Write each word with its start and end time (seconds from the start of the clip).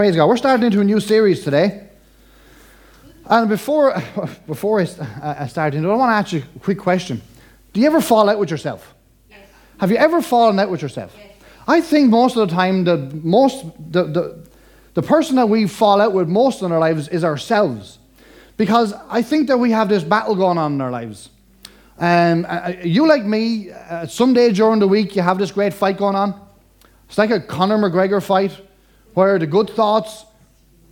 Praise 0.00 0.16
God. 0.16 0.28
We're 0.28 0.38
starting 0.38 0.64
into 0.64 0.80
a 0.80 0.84
new 0.84 0.98
series 0.98 1.44
today. 1.44 1.86
And 3.26 3.50
before, 3.50 4.02
before 4.46 4.80
I, 4.80 5.46
start 5.46 5.74
into 5.74 5.90
it, 5.90 5.92
I 5.92 5.94
want 5.94 6.08
to 6.08 6.14
ask 6.14 6.32
you 6.32 6.42
a 6.56 6.58
quick 6.58 6.78
question. 6.78 7.20
Do 7.74 7.80
you 7.82 7.86
ever 7.86 8.00
fall 8.00 8.30
out 8.30 8.38
with 8.38 8.50
yourself? 8.50 8.94
Yes. 9.28 9.40
Have 9.78 9.90
you 9.90 9.98
ever 9.98 10.22
fallen 10.22 10.58
out 10.58 10.70
with 10.70 10.80
yourself? 10.80 11.14
Yes. 11.18 11.32
I 11.68 11.82
think 11.82 12.08
most 12.08 12.34
of 12.38 12.48
the 12.48 12.54
time, 12.54 12.84
the, 12.84 12.96
most, 13.22 13.62
the, 13.92 14.04
the, 14.04 14.48
the 14.94 15.02
person 15.02 15.36
that 15.36 15.50
we 15.50 15.66
fall 15.66 16.00
out 16.00 16.14
with 16.14 16.30
most 16.30 16.62
in 16.62 16.72
our 16.72 16.80
lives 16.80 17.08
is 17.08 17.22
ourselves. 17.22 17.98
Because 18.56 18.94
I 19.10 19.20
think 19.20 19.48
that 19.48 19.58
we 19.58 19.70
have 19.72 19.90
this 19.90 20.02
battle 20.02 20.34
going 20.34 20.56
on 20.56 20.72
in 20.72 20.80
our 20.80 20.90
lives. 20.90 21.28
Um, 21.98 22.46
you, 22.82 23.06
like 23.06 23.26
me, 23.26 23.70
uh, 23.70 24.06
someday 24.06 24.50
during 24.52 24.80
the 24.80 24.88
week, 24.88 25.14
you 25.14 25.20
have 25.20 25.36
this 25.36 25.52
great 25.52 25.74
fight 25.74 25.98
going 25.98 26.16
on. 26.16 26.40
It's 27.06 27.18
like 27.18 27.30
a 27.30 27.38
Conor 27.38 27.76
McGregor 27.76 28.22
fight 28.22 28.58
where 29.14 29.38
the 29.38 29.46
good 29.46 29.70
thoughts 29.70 30.24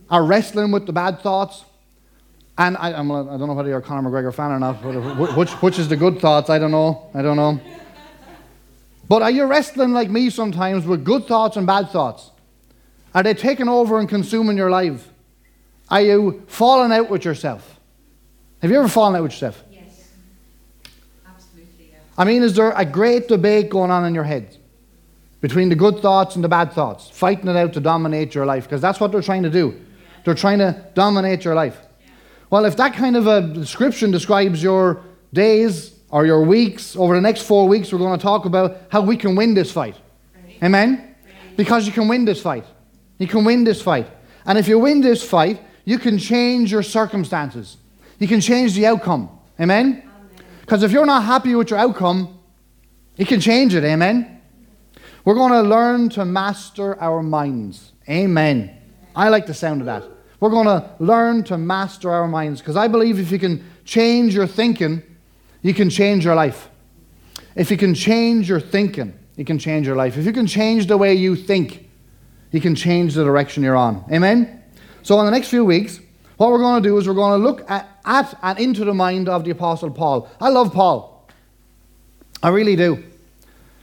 are 0.09 0.23
wrestling 0.23 0.71
with 0.71 0.85
the 0.85 0.93
bad 0.93 1.21
thoughts. 1.21 1.65
And 2.57 2.75
I, 2.77 2.93
I'm, 2.93 3.11
I 3.11 3.37
don't 3.37 3.47
know 3.47 3.53
whether 3.53 3.69
you're 3.69 3.79
a 3.79 3.81
Conor 3.81 4.09
McGregor 4.09 4.33
fan 4.33 4.51
or 4.51 4.59
not. 4.59 4.81
but 4.83 5.37
Which, 5.37 5.51
which 5.51 5.79
is 5.79 5.87
the 5.87 5.95
good 5.95 6.19
thoughts? 6.19 6.49
I 6.49 6.59
don't 6.59 6.71
know. 6.71 7.09
I 7.13 7.21
don't 7.21 7.37
know. 7.37 7.59
But 9.07 9.21
are 9.21 9.31
you 9.31 9.45
wrestling 9.45 9.93
like 9.93 10.09
me 10.09 10.29
sometimes 10.29 10.85
with 10.85 11.03
good 11.03 11.25
thoughts 11.25 11.57
and 11.57 11.65
bad 11.65 11.89
thoughts? 11.89 12.31
Are 13.15 13.23
they 13.23 13.33
taking 13.33 13.67
over 13.67 13.97
and 13.99 14.07
consuming 14.07 14.57
your 14.57 14.69
life? 14.69 15.07
Are 15.89 16.01
you 16.01 16.43
falling 16.47 16.91
out 16.91 17.09
with 17.09 17.25
yourself? 17.25 17.79
Have 18.61 18.69
you 18.69 18.77
ever 18.77 18.87
fallen 18.87 19.15
out 19.15 19.23
with 19.23 19.31
yourself? 19.31 19.63
Yes. 19.71 20.09
Absolutely, 21.25 21.91
yeah. 21.91 21.97
I 22.17 22.25
mean, 22.25 22.43
is 22.43 22.55
there 22.55 22.71
a 22.71 22.85
great 22.85 23.27
debate 23.27 23.69
going 23.69 23.89
on 23.89 24.05
in 24.05 24.13
your 24.13 24.25
head 24.25 24.57
between 25.41 25.69
the 25.69 25.75
good 25.75 25.99
thoughts 25.99 26.35
and 26.35 26.43
the 26.43 26.49
bad 26.49 26.73
thoughts, 26.73 27.09
fighting 27.09 27.47
it 27.47 27.55
out 27.55 27.73
to 27.73 27.79
dominate 27.79 28.35
your 28.35 28.45
life? 28.45 28.63
Because 28.63 28.81
that's 28.81 28.99
what 28.99 29.11
they're 29.11 29.21
trying 29.21 29.43
to 29.43 29.49
do. 29.49 29.79
They're 30.25 30.35
trying 30.35 30.59
to 30.59 30.85
dominate 30.93 31.45
your 31.45 31.55
life. 31.55 31.77
Well, 32.49 32.65
if 32.65 32.75
that 32.77 32.93
kind 32.93 33.15
of 33.15 33.27
a 33.27 33.41
description 33.41 34.11
describes 34.11 34.61
your 34.61 35.03
days 35.33 35.95
or 36.09 36.25
your 36.25 36.43
weeks, 36.43 36.95
over 36.95 37.15
the 37.15 37.21
next 37.21 37.43
four 37.43 37.67
weeks, 37.67 37.91
we're 37.91 37.99
going 37.99 38.17
to 38.17 38.21
talk 38.21 38.45
about 38.45 38.77
how 38.89 39.01
we 39.01 39.15
can 39.15 39.35
win 39.35 39.53
this 39.53 39.71
fight. 39.71 39.95
Right. 40.35 40.63
Amen? 40.63 41.15
Because 41.55 41.85
you 41.85 41.93
can 41.93 42.07
win 42.07 42.25
this 42.25 42.41
fight. 42.41 42.65
You 43.19 43.27
can 43.27 43.45
win 43.45 43.63
this 43.63 43.81
fight. 43.81 44.07
And 44.45 44.57
if 44.57 44.67
you 44.67 44.79
win 44.79 45.01
this 45.01 45.23
fight, 45.23 45.61
you 45.85 45.99
can 45.99 46.17
change 46.17 46.71
your 46.71 46.83
circumstances. 46.83 47.77
You 48.17 48.27
can 48.27 48.41
change 48.41 48.73
the 48.73 48.85
outcome. 48.87 49.29
Amen? 49.59 50.09
Because 50.61 50.83
if 50.83 50.91
you're 50.91 51.05
not 51.05 51.23
happy 51.23 51.53
with 51.55 51.69
your 51.69 51.79
outcome, 51.79 52.39
you 53.17 53.25
can 53.25 53.39
change 53.39 53.75
it. 53.75 53.83
Amen? 53.83 54.38
We're 55.25 55.35
going 55.35 55.51
to 55.51 55.61
learn 55.61 56.09
to 56.09 56.25
master 56.25 56.99
our 56.99 57.21
minds. 57.21 57.91
Amen. 58.07 58.75
I 59.15 59.29
like 59.29 59.45
the 59.45 59.53
sound 59.53 59.81
of 59.81 59.85
that. 59.85 60.03
We're 60.39 60.49
going 60.49 60.67
to 60.67 60.89
learn 60.99 61.43
to 61.45 61.57
master 61.57 62.09
our 62.09 62.27
minds 62.27 62.61
because 62.61 62.77
I 62.77 62.87
believe 62.87 63.19
if 63.19 63.31
you 63.31 63.39
can 63.39 63.63
change 63.83 64.33
your 64.33 64.47
thinking, 64.47 65.03
you 65.61 65.73
can 65.73 65.89
change 65.89 66.23
your 66.23 66.35
life. 66.35 66.69
If 67.55 67.69
you 67.69 67.77
can 67.77 67.93
change 67.93 68.47
your 68.47 68.61
thinking, 68.61 69.13
you 69.35 69.43
can 69.43 69.59
change 69.59 69.85
your 69.85 69.95
life. 69.95 70.17
If 70.17 70.25
you 70.25 70.31
can 70.31 70.47
change 70.47 70.87
the 70.87 70.97
way 70.97 71.13
you 71.13 71.35
think, 71.35 71.89
you 72.51 72.61
can 72.61 72.75
change 72.75 73.13
the 73.13 73.23
direction 73.23 73.63
you're 73.63 73.75
on. 73.75 74.05
Amen? 74.11 74.63
So, 75.03 75.19
in 75.19 75.25
the 75.25 75.31
next 75.31 75.49
few 75.49 75.65
weeks, 75.65 75.99
what 76.37 76.51
we're 76.51 76.59
going 76.59 76.81
to 76.81 76.89
do 76.89 76.97
is 76.97 77.07
we're 77.07 77.13
going 77.13 77.39
to 77.39 77.45
look 77.45 77.69
at, 77.69 77.99
at 78.05 78.37
and 78.41 78.59
into 78.59 78.85
the 78.85 78.93
mind 78.93 79.27
of 79.27 79.43
the 79.43 79.51
Apostle 79.51 79.91
Paul. 79.91 80.29
I 80.39 80.49
love 80.49 80.73
Paul. 80.73 81.27
I 82.41 82.49
really 82.49 82.77
do. 82.77 83.03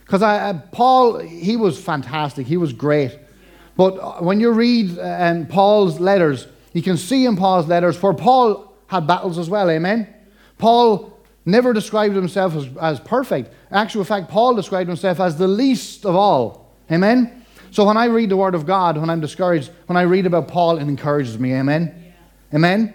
Because 0.07 0.23
uh, 0.23 0.61
Paul, 0.71 1.19
he 1.19 1.57
was 1.57 1.83
fantastic. 1.83 2.47
He 2.47 2.57
was 2.57 2.73
great. 2.73 3.19
But 3.77 3.99
uh, 3.99 4.23
when 4.23 4.41
you 4.41 4.53
read 4.53 4.97
um, 5.01 5.47
Paul's 5.47 5.99
letters, 5.99 6.47
you 6.73 6.83
can 6.83 6.97
see 6.97 7.27
in 7.27 7.37
Paul's 7.37 7.67
letters, 7.67 7.97
for 7.97 8.15
Paul 8.15 8.73
had 8.87 9.07
battles 9.07 9.37
as 9.37 9.51
well, 9.51 9.69
amen? 9.69 10.07
Paul 10.59 11.19
never 11.45 11.73
described 11.73 12.15
himself 12.15 12.55
as, 12.55 12.69
as 12.81 13.01
perfect. 13.01 13.53
Actual 13.73 14.05
fact, 14.05 14.31
Paul 14.31 14.55
described 14.55 14.89
himself 14.89 15.19
as 15.19 15.37
the 15.37 15.49
least 15.49 16.07
of 16.07 16.15
all, 16.15 16.73
amen? 16.91 17.45
So 17.73 17.85
when 17.85 17.97
I 17.97 18.05
read 18.05 18.31
the 18.31 18.37
Word 18.37 18.55
of 18.55 18.65
God, 18.65 18.97
when 18.97 19.11
I'm 19.11 19.21
discouraged, 19.21 19.71
when 19.87 19.97
I 19.97 20.03
read 20.03 20.25
about 20.25 20.47
Paul, 20.47 20.79
it 20.79 20.83
encourages 20.83 21.39
me, 21.39 21.53
amen? 21.53 21.93
Yeah. 21.97 22.57
Amen? 22.57 22.95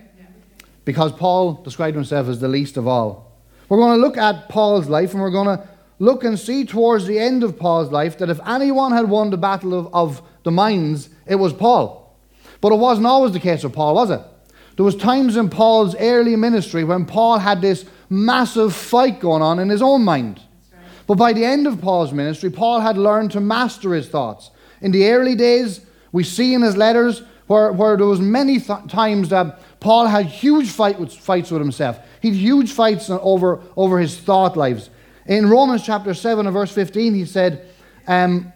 Because 0.86 1.12
Paul 1.12 1.56
described 1.56 1.96
himself 1.96 2.28
as 2.30 2.40
the 2.40 2.48
least 2.48 2.78
of 2.78 2.88
all. 2.88 3.32
We're 3.68 3.78
going 3.78 4.00
to 4.00 4.06
look 4.06 4.18
at 4.18 4.50
Paul's 4.50 4.90
life 4.90 5.14
and 5.14 5.22
we're 5.22 5.30
going 5.30 5.58
to 5.58 5.68
look 6.02 6.24
and 6.24 6.40
see 6.40 6.66
towards 6.66 7.06
the 7.06 7.20
end 7.20 7.44
of 7.44 7.60
Paul's 7.60 7.92
life 7.92 8.18
that 8.18 8.32
if 8.32 8.40
anyone 8.48 8.92
had 8.92 9.08
won 9.08 9.30
the 9.30 9.38
battle 9.38 9.78
of, 9.78 9.94
of 9.94 10.22
the 10.42 10.50
minds, 10.50 11.10
it 11.28 11.36
was 11.36 11.54
Paul. 11.54 12.18
But 12.60 12.72
it 12.72 12.80
wasn't 12.80 13.06
always 13.06 13.34
the 13.34 13.40
case 13.40 13.64
with 13.64 13.74
Paul, 13.74 13.94
was 13.94 14.10
it? 14.10 14.20
There 14.78 14.84
was 14.84 14.96
times 14.96 15.38
in 15.38 15.52
Paul's 15.52 15.96
early 15.96 16.36
ministry 16.36 16.84
when 16.84 17.06
Paul 17.06 17.38
had 17.38 17.62
this 17.62 17.86
massive 18.10 18.76
fight 18.76 19.20
going 19.20 19.44
on 19.44 19.60
in 19.60 19.70
his 19.70 19.84
own 19.84 20.04
mind. 20.04 20.42
But 21.06 21.20
by 21.20 21.34
the 21.34 21.46
end 21.46 21.68
of 21.68 21.80
Paul's 21.80 22.12
ministry, 22.12 22.50
Paul 22.50 22.80
had 22.80 22.98
learned 22.98 23.30
to 23.34 23.40
master 23.40 23.94
his 23.94 24.10
thoughts. 24.10 24.50
In 24.82 24.92
the 24.92 25.08
early 25.12 25.36
days, 25.36 25.82
we 26.12 26.24
see 26.24 26.56
in 26.56 26.64
his 26.64 26.76
letters 26.76 27.22
where, 27.46 27.72
where 27.72 27.96
there 27.96 28.08
was 28.08 28.20
many 28.20 28.60
th- 28.60 28.88
times 28.88 29.30
that 29.30 29.60
Paul 29.80 30.08
had 30.08 30.26
huge 30.26 30.70
fight 30.72 31.00
with, 31.00 31.14
fights 31.14 31.52
with 31.52 31.62
himself. 31.62 32.00
He 32.22 32.30
had 32.30 32.38
huge 32.38 32.72
fights 32.72 33.08
over, 33.12 33.62
over 33.76 34.00
his 34.00 34.18
thought 34.18 34.58
lives. 34.58 34.90
In 35.26 35.50
Romans 35.50 35.84
chapter 35.84 36.14
7 36.14 36.46
and 36.46 36.54
verse 36.54 36.72
15, 36.72 37.14
he 37.14 37.26
said, 37.26 37.70
um, 38.08 38.52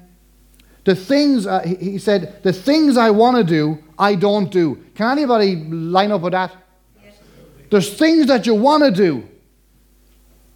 the 0.84 0.96
things, 0.96 1.48
uh, 1.48 1.62
he, 1.62 1.98
said, 1.98 2.44
the 2.44 2.54
things 2.54 2.98
I 2.98 3.10
want 3.10 3.38
to 3.38 3.44
do, 3.44 3.84
I 3.98 4.16
don't 4.16 4.52
do. 4.52 4.84
Can 4.94 5.12
anybody 5.12 5.56
line 5.56 6.12
up 6.12 6.22
with 6.22 6.34
that? 6.34 6.56
Yes. 7.04 7.16
There's 7.72 7.98
things 7.98 8.28
that 8.28 8.46
you 8.46 8.54
want 8.54 8.84
to 8.84 8.92
do. 8.92 9.28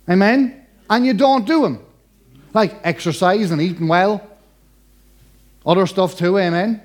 Amen? 0.07 0.65
And 0.89 1.05
you 1.05 1.13
don't 1.13 1.45
do 1.45 1.61
them. 1.63 1.85
Like 2.53 2.79
exercise 2.83 3.51
and 3.51 3.61
eating 3.61 3.87
well. 3.87 4.25
Other 5.65 5.85
stuff 5.87 6.17
too, 6.17 6.37
amen? 6.37 6.81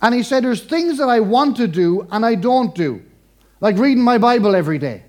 And 0.00 0.14
he 0.14 0.22
said, 0.22 0.44
There's 0.44 0.62
things 0.62 0.98
that 0.98 1.08
I 1.08 1.20
want 1.20 1.56
to 1.56 1.66
do 1.66 2.06
and 2.10 2.24
I 2.24 2.34
don't 2.34 2.74
do. 2.74 3.02
Like 3.60 3.76
reading 3.76 4.02
my 4.02 4.18
Bible 4.18 4.54
every 4.54 4.78
day. 4.78 5.02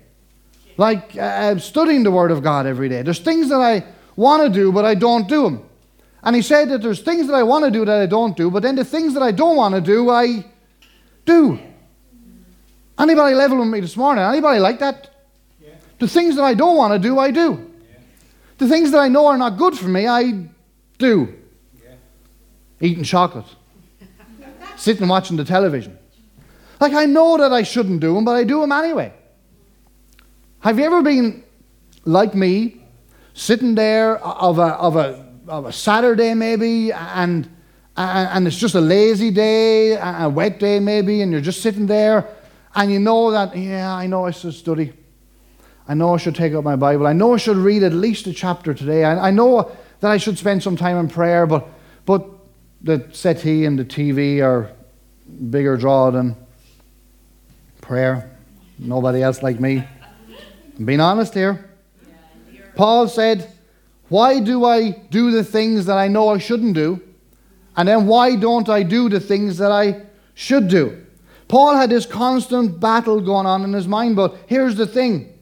Like 0.76 1.16
uh, 1.16 1.58
studying 1.58 2.02
the 2.02 2.10
Word 2.10 2.30
of 2.30 2.42
God 2.42 2.66
every 2.66 2.88
day. 2.88 3.02
There's 3.02 3.18
things 3.18 3.48
that 3.48 3.60
I 3.60 3.84
want 4.16 4.42
to 4.42 4.48
do, 4.48 4.72
but 4.72 4.84
I 4.84 4.94
don't 4.94 5.28
do 5.28 5.44
them. 5.44 5.68
And 6.22 6.36
he 6.36 6.42
said 6.42 6.68
that 6.70 6.82
there's 6.82 7.00
things 7.00 7.26
that 7.28 7.34
I 7.34 7.42
want 7.42 7.64
to 7.64 7.70
do 7.70 7.84
that 7.84 8.00
I 8.00 8.06
don't 8.06 8.36
do, 8.36 8.50
but 8.50 8.62
then 8.62 8.76
the 8.76 8.84
things 8.84 9.14
that 9.14 9.22
I 9.22 9.32
don't 9.32 9.56
want 9.56 9.74
to 9.74 9.80
do, 9.80 10.10
I 10.10 10.44
do. 11.24 11.58
Anybody 12.98 13.34
level 13.34 13.58
with 13.58 13.68
me 13.68 13.80
this 13.80 13.96
morning? 13.96 14.22
Anybody 14.22 14.58
like 14.58 14.78
that? 14.80 15.08
The 15.98 16.08
things 16.08 16.36
that 16.36 16.42
I 16.42 16.54
don't 16.54 16.76
want 16.76 16.92
to 16.92 16.98
do, 16.98 17.18
I 17.18 17.30
do. 17.30 17.70
The 18.58 18.68
things 18.68 18.90
that 18.90 18.98
I 18.98 19.08
know 19.08 19.26
are 19.26 19.38
not 19.38 19.56
good 19.56 19.78
for 19.78 19.88
me, 19.88 20.06
I 20.06 20.48
do. 20.98 21.34
Eating 22.82 23.04
chocolate, 23.04 23.46
sitting 24.76 25.08
watching 25.08 25.36
the 25.36 25.44
television. 25.44 25.98
Like 26.80 26.94
I 26.94 27.04
know 27.04 27.36
that 27.36 27.52
I 27.52 27.62
shouldn't 27.62 28.00
do 28.00 28.14
them, 28.14 28.24
but 28.24 28.36
I 28.36 28.44
do 28.44 28.60
them 28.60 28.72
anyway. 28.72 29.12
Have 30.60 30.78
you 30.78 30.84
ever 30.84 31.00
been 31.00 31.42
like 32.04 32.34
me, 32.34 32.82
sitting 33.32 33.74
there 33.74 34.18
of 34.18 34.58
a, 34.58 34.74
of 34.74 34.96
a, 34.96 35.26
of 35.48 35.64
a 35.64 35.72
Saturday 35.72 36.34
maybe, 36.34 36.92
and, 36.92 37.48
and, 37.96 38.46
it's 38.46 38.58
just 38.58 38.74
a 38.74 38.80
lazy 38.80 39.30
day, 39.30 39.96
a 39.96 40.28
wet 40.28 40.58
day 40.58 40.78
maybe, 40.78 41.22
and 41.22 41.32
you're 41.32 41.40
just 41.40 41.62
sitting 41.62 41.86
there, 41.86 42.28
and 42.74 42.92
you 42.92 42.98
know 42.98 43.30
that, 43.30 43.56
yeah, 43.56 43.94
I 43.94 44.06
know 44.06 44.26
I 44.26 44.32
should 44.32 44.52
study. 44.52 44.92
I 45.88 45.94
know 45.94 46.12
I 46.12 46.18
should 46.18 46.34
take 46.34 46.52
up 46.52 46.62
my 46.62 46.76
Bible. 46.76 47.06
I 47.06 47.14
know 47.14 47.32
I 47.32 47.38
should 47.38 47.56
read 47.56 47.82
at 47.82 47.94
least 47.94 48.26
a 48.26 48.34
chapter 48.34 48.74
today. 48.74 49.04
I, 49.04 49.28
I 49.28 49.30
know 49.30 49.74
that 50.00 50.10
I 50.10 50.18
should 50.18 50.36
spend 50.36 50.62
some 50.62 50.76
time 50.76 50.98
in 50.98 51.08
prayer, 51.08 51.46
but, 51.46 51.66
but 52.04 52.28
the 52.82 53.08
settee 53.12 53.64
and 53.64 53.78
the 53.78 53.84
TV 53.86 54.44
are 54.44 54.70
bigger 55.48 55.78
draw 55.78 56.10
than 56.10 56.36
prayer. 57.80 58.30
Nobody 58.78 59.22
else 59.22 59.42
like 59.42 59.58
me. 59.58 59.86
I'm 60.80 60.86
being 60.86 61.00
honest 61.00 61.34
here. 61.34 61.70
Paul 62.74 63.06
said, 63.06 63.52
Why 64.08 64.40
do 64.40 64.64
I 64.64 64.92
do 65.10 65.30
the 65.30 65.44
things 65.44 65.84
that 65.84 65.98
I 65.98 66.08
know 66.08 66.30
I 66.30 66.38
shouldn't 66.38 66.74
do? 66.74 67.02
And 67.76 67.86
then 67.86 68.06
why 68.06 68.34
don't 68.34 68.66
I 68.66 68.82
do 68.82 69.10
the 69.10 69.20
things 69.20 69.58
that 69.58 69.70
I 69.70 70.06
should 70.32 70.68
do? 70.68 71.04
Paul 71.48 71.76
had 71.76 71.90
this 71.90 72.06
constant 72.06 72.80
battle 72.80 73.20
going 73.20 73.44
on 73.44 73.62
in 73.62 73.74
his 73.74 73.86
mind, 73.86 74.16
but 74.16 74.38
here's 74.46 74.74
the 74.74 74.86
thing 74.86 75.38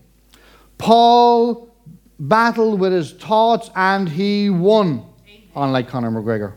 Paul 0.76 1.73
battled 2.19 2.81
with 2.81 2.93
his 2.93 3.12
thoughts 3.12 3.70
and 3.76 4.08
he 4.08 4.50
won, 4.50 5.06
unlike 5.55 5.88
Conor 5.88 6.11
McGregor. 6.11 6.55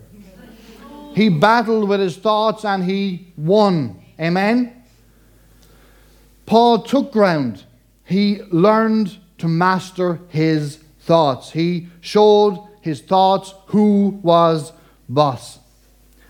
He 1.14 1.30
battled 1.30 1.88
with 1.88 2.00
his 2.00 2.18
thoughts 2.18 2.66
and 2.66 2.84
he 2.84 3.28
won. 3.38 4.02
Amen? 4.20 4.84
Paul 6.48 6.82
took 6.82 7.12
ground. 7.12 7.66
He 8.12 8.42
learned 8.52 9.18
to 9.38 9.48
master 9.48 10.20
his 10.28 10.78
thoughts. 11.00 11.52
He 11.52 11.88
showed 12.02 12.68
his 12.82 13.02
thoughts 13.02 13.54
who 13.68 14.20
was 14.22 14.74
boss. 15.08 15.60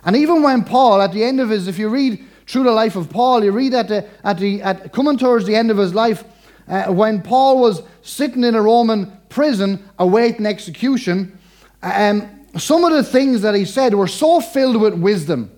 And 0.05 0.15
even 0.15 0.43
when 0.43 0.63
Paul, 0.63 1.01
at 1.01 1.11
the 1.11 1.23
end 1.23 1.39
of 1.39 1.49
his, 1.49 1.67
if 1.67 1.79
you 1.79 1.89
read 1.89 2.23
through 2.47 2.63
the 2.63 2.71
life 2.71 2.95
of 2.95 3.09
Paul, 3.09 3.43
you 3.43 3.51
read 3.51 3.73
at 3.73 3.87
the, 3.87 4.07
at 4.23 4.37
the, 4.37 4.61
at, 4.61 4.93
coming 4.93 5.17
towards 5.17 5.45
the 5.45 5.55
end 5.55 5.71
of 5.71 5.77
his 5.77 5.93
life, 5.93 6.23
uh, 6.67 6.91
when 6.91 7.21
Paul 7.21 7.59
was 7.59 7.81
sitting 8.01 8.43
in 8.43 8.55
a 8.55 8.61
Roman 8.61 9.11
prison 9.29 9.83
awaiting 9.97 10.45
execution, 10.45 11.37
um, 11.81 12.45
some 12.57 12.83
of 12.83 12.91
the 12.91 13.03
things 13.03 13.41
that 13.41 13.55
he 13.55 13.65
said 13.65 13.93
were 13.95 14.07
so 14.07 14.39
filled 14.39 14.79
with 14.79 14.93
wisdom 14.93 15.51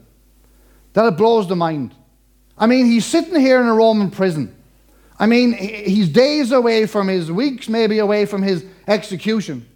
that 0.93 1.05
it 1.05 1.17
blows 1.17 1.47
the 1.49 1.55
mind. 1.55 1.93
I 2.57 2.67
mean, 2.67 2.85
he's 2.85 3.05
sitting 3.05 3.39
here 3.39 3.59
in 3.59 3.67
a 3.67 3.73
Roman 3.73 4.09
prison. 4.09 4.55
I 5.19 5.25
mean, 5.27 5.53
he's 5.53 6.09
days 6.09 6.51
away 6.51 6.85
from 6.85 7.07
his 7.07 7.31
weeks, 7.31 7.69
maybe 7.69 7.99
away 7.99 8.25
from 8.25 8.41
his 8.41 8.65
execution. 8.87 9.67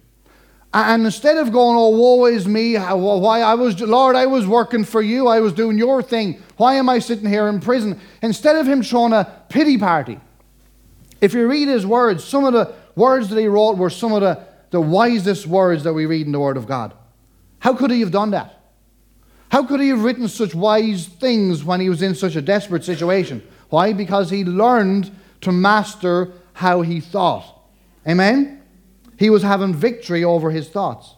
And 0.74 1.06
instead 1.06 1.38
of 1.38 1.50
going, 1.52 1.78
oh, 1.78 1.88
woe 1.88 2.26
is 2.26 2.46
me, 2.46 2.76
why 2.76 3.40
I 3.40 3.54
was, 3.54 3.80
Lord, 3.80 4.16
I 4.16 4.26
was 4.26 4.46
working 4.46 4.84
for 4.84 5.00
you, 5.00 5.26
I 5.26 5.40
was 5.40 5.54
doing 5.54 5.78
your 5.78 6.02
thing, 6.02 6.42
why 6.58 6.74
am 6.74 6.88
I 6.88 6.98
sitting 6.98 7.28
here 7.28 7.48
in 7.48 7.60
prison? 7.60 7.98
Instead 8.20 8.56
of 8.56 8.66
him 8.66 8.82
throwing 8.82 9.14
a 9.14 9.44
pity 9.48 9.78
party, 9.78 10.20
if 11.20 11.32
you 11.32 11.48
read 11.48 11.68
his 11.68 11.86
words, 11.86 12.22
some 12.22 12.44
of 12.44 12.52
the 12.52 12.74
words 12.94 13.28
that 13.30 13.40
he 13.40 13.46
wrote 13.46 13.78
were 13.78 13.90
some 13.90 14.12
of 14.12 14.20
the, 14.20 14.44
the 14.70 14.80
wisest 14.80 15.46
words 15.46 15.84
that 15.84 15.94
we 15.94 16.04
read 16.04 16.26
in 16.26 16.32
the 16.32 16.40
Word 16.40 16.56
of 16.56 16.66
God. 16.66 16.92
How 17.60 17.74
could 17.74 17.90
he 17.90 18.00
have 18.00 18.10
done 18.10 18.32
that? 18.32 18.54
How 19.50 19.64
could 19.64 19.80
he 19.80 19.88
have 19.88 20.04
written 20.04 20.28
such 20.28 20.54
wise 20.54 21.06
things 21.06 21.64
when 21.64 21.80
he 21.80 21.88
was 21.88 22.02
in 22.02 22.14
such 22.14 22.36
a 22.36 22.42
desperate 22.42 22.84
situation? 22.84 23.42
Why? 23.70 23.94
Because 23.94 24.30
he 24.30 24.44
learned 24.44 25.10
to 25.42 25.52
master 25.52 26.32
how 26.54 26.82
he 26.82 27.00
thought. 27.00 27.62
Amen? 28.06 28.62
He 29.18 29.30
was 29.30 29.42
having 29.42 29.74
victory 29.74 30.24
over 30.24 30.50
his 30.50 30.68
thoughts. 30.68 31.14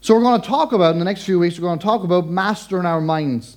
So, 0.00 0.14
we're 0.14 0.22
going 0.22 0.40
to 0.40 0.46
talk 0.46 0.72
about, 0.72 0.92
in 0.92 0.98
the 0.98 1.04
next 1.04 1.24
few 1.24 1.38
weeks, 1.38 1.58
we're 1.58 1.68
going 1.68 1.78
to 1.78 1.84
talk 1.84 2.04
about 2.04 2.28
mastering 2.28 2.86
our 2.86 3.00
minds, 3.00 3.56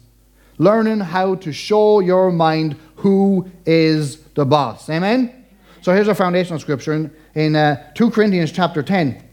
learning 0.58 1.00
how 1.00 1.36
to 1.36 1.54
show 1.54 2.00
your 2.00 2.32
mind 2.32 2.78
who 2.96 3.50
is 3.66 4.18
the 4.36 4.46
boss. 4.46 4.90
Amen? 4.90 5.46
So, 5.82 5.94
here's 5.94 6.08
our 6.08 6.16
foundational 6.16 6.60
scripture 6.60 6.94
in, 6.94 7.12
in 7.36 7.56
uh, 7.56 7.92
2 7.94 8.12
Corinthians 8.12 8.52
chapter 8.52 8.82
10. 8.82 9.24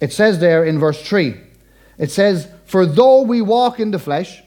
It 0.00 0.12
says 0.12 0.38
there 0.40 0.64
in 0.64 0.78
verse 0.78 1.00
3 1.02 1.36
it 1.98 2.10
says, 2.10 2.48
For 2.64 2.84
though 2.84 3.22
we 3.22 3.42
walk 3.42 3.78
in 3.78 3.92
the 3.92 3.98
flesh, 3.98 4.42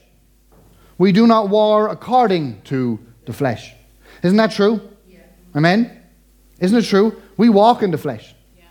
we 0.98 1.12
do 1.12 1.26
not 1.26 1.48
war 1.48 1.88
according 1.88 2.62
to 2.62 2.98
the 3.24 3.32
flesh. 3.32 3.72
Isn't 4.22 4.36
that 4.36 4.52
true? 4.52 4.80
Yeah. 5.08 5.20
Amen? 5.54 6.02
Isn't 6.58 6.78
it 6.78 6.84
true? 6.84 7.20
We 7.36 7.48
walk 7.48 7.82
in 7.82 7.90
the 7.90 7.98
flesh. 7.98 8.34
Yeah. 8.56 8.64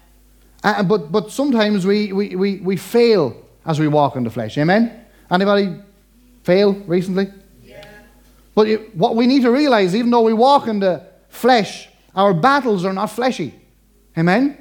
Uh, 0.64 0.84
but, 0.84 1.12
but 1.12 1.32
sometimes 1.32 1.86
we, 1.86 2.12
we, 2.14 2.36
we, 2.36 2.58
we 2.58 2.78
fail 2.78 3.36
as 3.66 3.80
we 3.80 3.88
walk 3.88 4.16
in 4.16 4.24
the 4.24 4.30
flesh. 4.30 4.58
Amen? 4.58 5.06
Anybody 5.30 5.76
fail 6.44 6.74
recently? 6.74 7.32
Yeah. 7.64 7.86
But 8.54 8.68
it, 8.68 8.96
what 8.96 9.16
we 9.16 9.28
need 9.28 9.44
to 9.44 9.52
realize, 9.52 9.96
even 9.96 10.12
though 10.12 10.22
we 10.22 10.34
walk 10.34 10.68
in 10.68 10.80
the 10.80 11.06
flesh, 11.30 11.90
our 12.16 12.34
battles 12.34 12.86
are 12.86 12.94
not 12.94 13.08
fleshy. 13.08 13.54
Amen? 14.18 14.58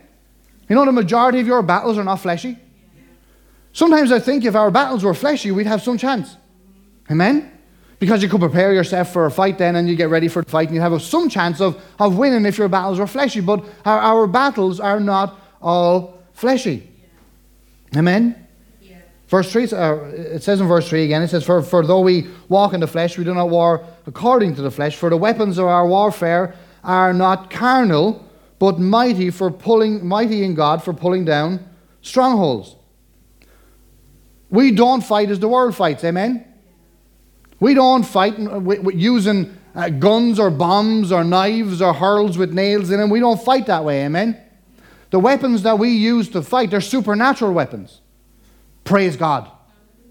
You 0.68 0.76
know, 0.76 0.84
the 0.84 0.92
majority 0.92 1.40
of 1.40 1.46
your 1.46 1.62
battles 1.62 1.98
are 1.98 2.04
not 2.04 2.16
fleshy. 2.16 2.58
Sometimes 3.72 4.12
I 4.12 4.20
think 4.20 4.44
if 4.44 4.54
our 4.54 4.70
battles 4.70 5.02
were 5.02 5.14
fleshy, 5.14 5.50
we'd 5.50 5.66
have 5.66 5.82
some 5.82 5.98
chance. 5.98 6.36
Amen? 7.10 7.50
Because 7.98 8.22
you 8.22 8.28
could 8.28 8.40
prepare 8.40 8.74
yourself 8.74 9.12
for 9.12 9.26
a 9.26 9.30
fight 9.30 9.58
then 9.58 9.76
and 9.76 9.88
you 9.88 9.96
get 9.96 10.08
ready 10.08 10.28
for 10.28 10.42
the 10.42 10.50
fight 10.50 10.68
and 10.68 10.74
you 10.74 10.80
have 10.80 11.00
some 11.00 11.28
chance 11.28 11.60
of, 11.60 11.80
of 11.98 12.16
winning 12.16 12.44
if 12.44 12.58
your 12.58 12.68
battles 12.68 12.98
are 12.98 13.06
fleshy. 13.06 13.40
But 13.40 13.64
our, 13.84 13.98
our 13.98 14.26
battles 14.26 14.80
are 14.80 15.00
not 15.00 15.38
all 15.62 16.18
fleshy. 16.32 16.90
Yeah. 17.92 17.98
Amen? 18.00 18.46
Yeah. 18.82 18.98
Verse 19.28 19.50
3, 19.52 19.64
uh, 19.72 19.94
it 20.04 20.42
says 20.42 20.60
in 20.60 20.66
verse 20.66 20.88
3 20.88 21.04
again, 21.04 21.22
it 21.22 21.28
says, 21.28 21.44
for, 21.44 21.62
for 21.62 21.86
though 21.86 22.00
we 22.00 22.28
walk 22.48 22.74
in 22.74 22.80
the 22.80 22.86
flesh, 22.86 23.16
we 23.16 23.24
do 23.24 23.32
not 23.32 23.48
war 23.48 23.86
according 24.06 24.54
to 24.56 24.62
the 24.62 24.70
flesh. 24.70 24.96
For 24.96 25.08
the 25.08 25.16
weapons 25.16 25.58
of 25.58 25.66
our 25.66 25.86
warfare 25.86 26.54
are 26.82 27.14
not 27.14 27.50
carnal, 27.50 28.28
but 28.58 28.78
mighty 28.78 29.30
for 29.30 29.50
pulling, 29.50 30.06
mighty 30.06 30.44
in 30.44 30.54
God 30.54 30.82
for 30.82 30.92
pulling 30.92 31.24
down 31.24 31.66
strongholds. 32.02 32.76
We 34.50 34.70
don't 34.70 35.02
fight 35.02 35.30
as 35.30 35.40
the 35.40 35.48
world 35.48 35.74
fights, 35.74 36.04
amen? 36.04 36.44
We 37.60 37.74
don't 37.74 38.02
fight 38.02 38.38
using 38.94 39.56
uh, 39.74 39.88
guns 39.88 40.38
or 40.38 40.50
bombs 40.50 41.12
or 41.12 41.24
knives 41.24 41.80
or 41.80 41.92
hurls 41.92 42.38
with 42.38 42.52
nails 42.52 42.90
in 42.90 43.00
them. 43.00 43.10
We 43.10 43.20
don't 43.20 43.42
fight 43.42 43.66
that 43.66 43.84
way, 43.84 44.04
amen? 44.04 44.40
The 45.10 45.18
weapons 45.20 45.62
that 45.62 45.78
we 45.78 45.90
use 45.90 46.28
to 46.30 46.42
fight, 46.42 46.70
they're 46.70 46.80
supernatural 46.80 47.52
weapons. 47.52 48.00
Praise 48.84 49.16
God. 49.16 49.50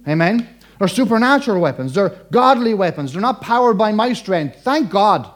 Amen? 0.07 0.48
They're 0.80 0.88
supernatural 0.88 1.62
weapons. 1.62 1.94
They're 1.94 2.10
godly 2.31 2.74
weapons. 2.74 3.13
They're 3.13 3.22
not 3.22 3.42
powered 3.42 3.78
by 3.78 3.92
my 3.92 4.13
strength. 4.13 4.62
Thank 4.63 4.90
God. 4.90 5.30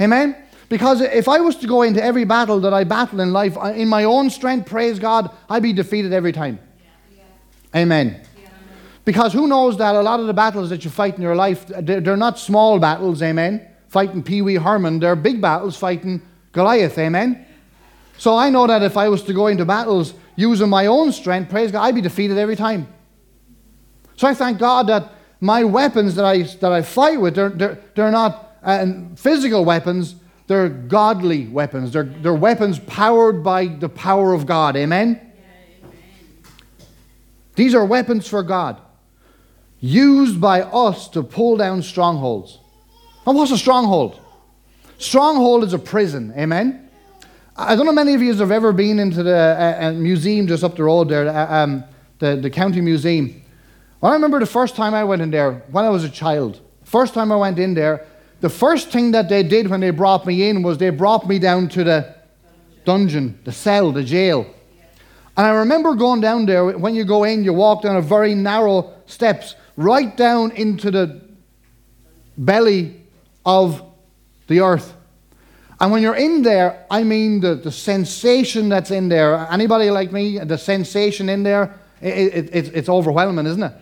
Amen? 0.00 0.36
Because 0.68 1.00
if 1.00 1.28
I 1.28 1.40
was 1.40 1.56
to 1.56 1.66
go 1.66 1.82
into 1.82 2.02
every 2.02 2.24
battle 2.24 2.60
that 2.60 2.72
I 2.72 2.84
battle 2.84 3.20
in 3.20 3.32
life 3.32 3.56
in 3.74 3.88
my 3.88 4.04
own 4.04 4.30
strength, 4.30 4.66
praise 4.66 4.98
God, 4.98 5.30
I'd 5.48 5.62
be 5.62 5.72
defeated 5.72 6.12
every 6.12 6.32
time. 6.32 6.60
Amen. 7.74 8.24
Because 9.04 9.32
who 9.32 9.48
knows 9.48 9.76
that 9.78 9.94
a 9.94 10.00
lot 10.02 10.20
of 10.20 10.26
the 10.26 10.34
battles 10.34 10.70
that 10.70 10.84
you 10.84 10.90
fight 10.90 11.16
in 11.16 11.22
your 11.22 11.34
life, 11.34 11.66
they're 11.66 12.16
not 12.16 12.38
small 12.38 12.78
battles, 12.78 13.22
amen? 13.22 13.66
Fighting 13.88 14.22
Pee 14.22 14.42
Wee 14.42 14.56
Herman, 14.56 15.00
they're 15.00 15.16
big 15.16 15.40
battles 15.40 15.76
fighting 15.76 16.22
Goliath, 16.52 16.98
amen? 16.98 17.46
So 18.18 18.36
I 18.36 18.50
know 18.50 18.66
that 18.66 18.82
if 18.82 18.96
I 18.96 19.08
was 19.08 19.22
to 19.24 19.32
go 19.32 19.46
into 19.46 19.64
battles 19.64 20.14
using 20.36 20.68
my 20.68 20.86
own 20.86 21.12
strength, 21.12 21.50
praise 21.50 21.72
God, 21.72 21.84
I'd 21.84 21.94
be 21.94 22.02
defeated 22.02 22.36
every 22.36 22.56
time. 22.56 22.86
So 24.16 24.28
I 24.28 24.34
thank 24.34 24.58
God 24.58 24.88
that 24.88 25.12
my 25.40 25.64
weapons 25.64 26.14
that 26.16 26.26
I, 26.26 26.42
that 26.42 26.70
I 26.70 26.82
fight 26.82 27.20
with, 27.20 27.34
they're, 27.34 27.48
they're, 27.48 27.78
they're 27.94 28.10
not 28.10 28.58
uh, 28.62 28.86
physical 29.16 29.64
weapons, 29.64 30.16
they're 30.46 30.68
godly 30.68 31.46
weapons. 31.46 31.92
They're, 31.92 32.04
they're 32.04 32.34
weapons 32.34 32.78
powered 32.80 33.42
by 33.42 33.66
the 33.68 33.88
power 33.88 34.34
of 34.34 34.46
God, 34.46 34.76
amen? 34.76 35.20
These 37.54 37.74
are 37.74 37.84
weapons 37.84 38.26
for 38.26 38.42
God, 38.42 38.80
used 39.80 40.40
by 40.40 40.62
us 40.62 41.08
to 41.08 41.22
pull 41.22 41.56
down 41.56 41.82
strongholds. 41.82 42.58
And 43.26 43.36
what's 43.36 43.50
a 43.50 43.58
stronghold? 43.58 44.20
Stronghold 44.98 45.64
is 45.64 45.72
a 45.72 45.78
prison, 45.78 46.32
amen? 46.36 46.88
I 47.56 47.76
don't 47.76 47.86
know 47.86 47.92
many 47.92 48.14
of 48.14 48.22
you 48.22 48.34
have 48.34 48.50
ever 48.50 48.72
been 48.72 48.98
into 48.98 49.22
the 49.22 49.36
uh, 49.36 49.88
uh, 49.88 49.92
museum 49.92 50.46
just 50.46 50.64
up 50.64 50.76
the 50.76 50.84
road 50.84 51.08
there, 51.08 51.28
uh, 51.28 51.62
um, 51.62 51.84
the, 52.18 52.36
the 52.36 52.50
county 52.50 52.80
museum. 52.80 53.42
Well, 54.00 54.12
I 54.12 54.14
remember 54.14 54.40
the 54.40 54.46
first 54.46 54.76
time 54.76 54.94
I 54.94 55.04
went 55.04 55.20
in 55.20 55.30
there 55.30 55.62
when 55.70 55.84
I 55.84 55.90
was 55.90 56.04
a 56.04 56.08
child. 56.08 56.60
First 56.84 57.12
time 57.14 57.32
I 57.32 57.36
went 57.36 57.58
in 57.58 57.74
there, 57.74 58.06
the 58.40 58.48
first 58.48 58.90
thing 58.90 59.10
that 59.10 59.28
they 59.28 59.42
did 59.42 59.68
when 59.68 59.80
they 59.80 59.90
brought 59.90 60.26
me 60.26 60.48
in 60.48 60.62
was 60.62 60.78
they 60.78 60.90
brought 60.90 61.28
me 61.28 61.38
down 61.38 61.68
to 61.70 61.84
the 61.84 62.14
dungeon, 62.84 63.38
the 63.44 63.52
cell, 63.52 63.92
the 63.92 64.02
jail. 64.02 64.46
And 65.36 65.46
I 65.46 65.50
remember 65.50 65.94
going 65.94 66.20
down 66.20 66.46
there, 66.46 66.66
when 66.78 66.94
you 66.94 67.04
go 67.04 67.24
in, 67.24 67.44
you 67.44 67.52
walk 67.52 67.82
down 67.82 67.96
a 67.96 68.02
very 68.02 68.34
narrow 68.34 68.92
steps 69.06 69.54
right 69.76 70.16
down 70.16 70.52
into 70.52 70.90
the 70.90 71.20
belly 72.36 73.00
of 73.44 73.82
the 74.46 74.60
earth. 74.60 74.94
And 75.80 75.90
when 75.90 76.02
you're 76.02 76.16
in 76.16 76.42
there, 76.42 76.84
I 76.90 77.02
mean 77.04 77.40
the, 77.40 77.54
the 77.54 77.72
sensation 77.72 78.68
that's 78.68 78.90
in 78.90 79.08
there. 79.08 79.46
Anybody 79.50 79.90
like 79.90 80.12
me, 80.12 80.38
the 80.38 80.58
sensation 80.58 81.28
in 81.28 81.42
there, 81.42 81.74
it, 82.02 82.50
it, 82.52 82.74
it's 82.74 82.88
overwhelming, 82.88 83.46
isn't 83.46 83.62
it? 83.62 83.72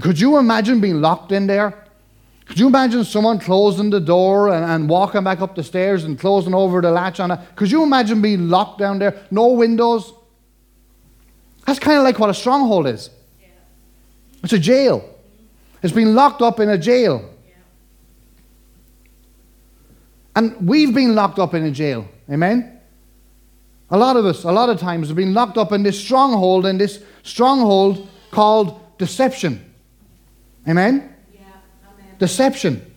could 0.00 0.18
you 0.18 0.38
imagine 0.38 0.80
being 0.80 1.00
locked 1.00 1.32
in 1.32 1.46
there? 1.46 1.84
Could 2.46 2.58
you 2.58 2.66
imagine 2.66 3.04
someone 3.04 3.38
closing 3.38 3.90
the 3.90 4.00
door 4.00 4.52
and, 4.52 4.64
and, 4.64 4.88
walking 4.88 5.24
back 5.24 5.40
up 5.40 5.54
the 5.54 5.62
stairs 5.62 6.04
and 6.04 6.18
closing 6.18 6.52
over 6.52 6.82
the 6.82 6.90
latch 6.90 7.18
on 7.18 7.30
it? 7.30 7.40
Could 7.56 7.70
you 7.70 7.82
imagine 7.82 8.20
being 8.20 8.48
locked 8.48 8.78
down 8.78 8.98
there? 8.98 9.24
No 9.30 9.48
windows, 9.48 10.12
that's 11.66 11.78
kind 11.78 11.96
of 11.96 12.04
like 12.04 12.18
what 12.18 12.28
a 12.28 12.34
stronghold 12.34 12.86
is. 12.86 13.10
It's 14.42 14.52
a 14.52 14.58
jail. 14.58 15.13
It's 15.84 15.92
been 15.92 16.14
locked 16.14 16.40
up 16.40 16.60
in 16.60 16.70
a 16.70 16.78
jail. 16.78 17.28
Yeah. 17.46 17.54
And 20.34 20.66
we've 20.66 20.94
been 20.94 21.14
locked 21.14 21.38
up 21.38 21.52
in 21.52 21.62
a 21.62 21.70
jail. 21.70 22.08
Amen? 22.30 22.80
A 23.90 23.98
lot 23.98 24.16
of 24.16 24.24
us, 24.24 24.44
a 24.44 24.50
lot 24.50 24.70
of 24.70 24.80
times, 24.80 25.08
have 25.08 25.16
been 25.16 25.34
locked 25.34 25.58
up 25.58 25.72
in 25.72 25.82
this 25.82 26.00
stronghold, 26.00 26.64
in 26.64 26.78
this 26.78 27.04
stronghold 27.22 28.08
called 28.30 28.80
deception. 28.96 29.74
Amen? 30.66 31.14
Yeah. 31.34 31.40
Amen. 31.92 32.06
Deception. 32.18 32.94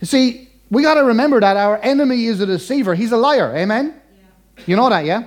You 0.00 0.08
see, 0.08 0.48
we 0.72 0.82
got 0.82 0.94
to 0.94 1.04
remember 1.04 1.38
that 1.38 1.56
our 1.56 1.78
enemy 1.84 2.26
is 2.26 2.40
a 2.40 2.46
deceiver. 2.46 2.96
He's 2.96 3.12
a 3.12 3.16
liar. 3.16 3.54
Amen? 3.56 3.94
Yeah. 3.94 4.64
You 4.66 4.74
know 4.74 4.90
that, 4.90 5.04
yeah? 5.04 5.20
yeah? 5.20 5.26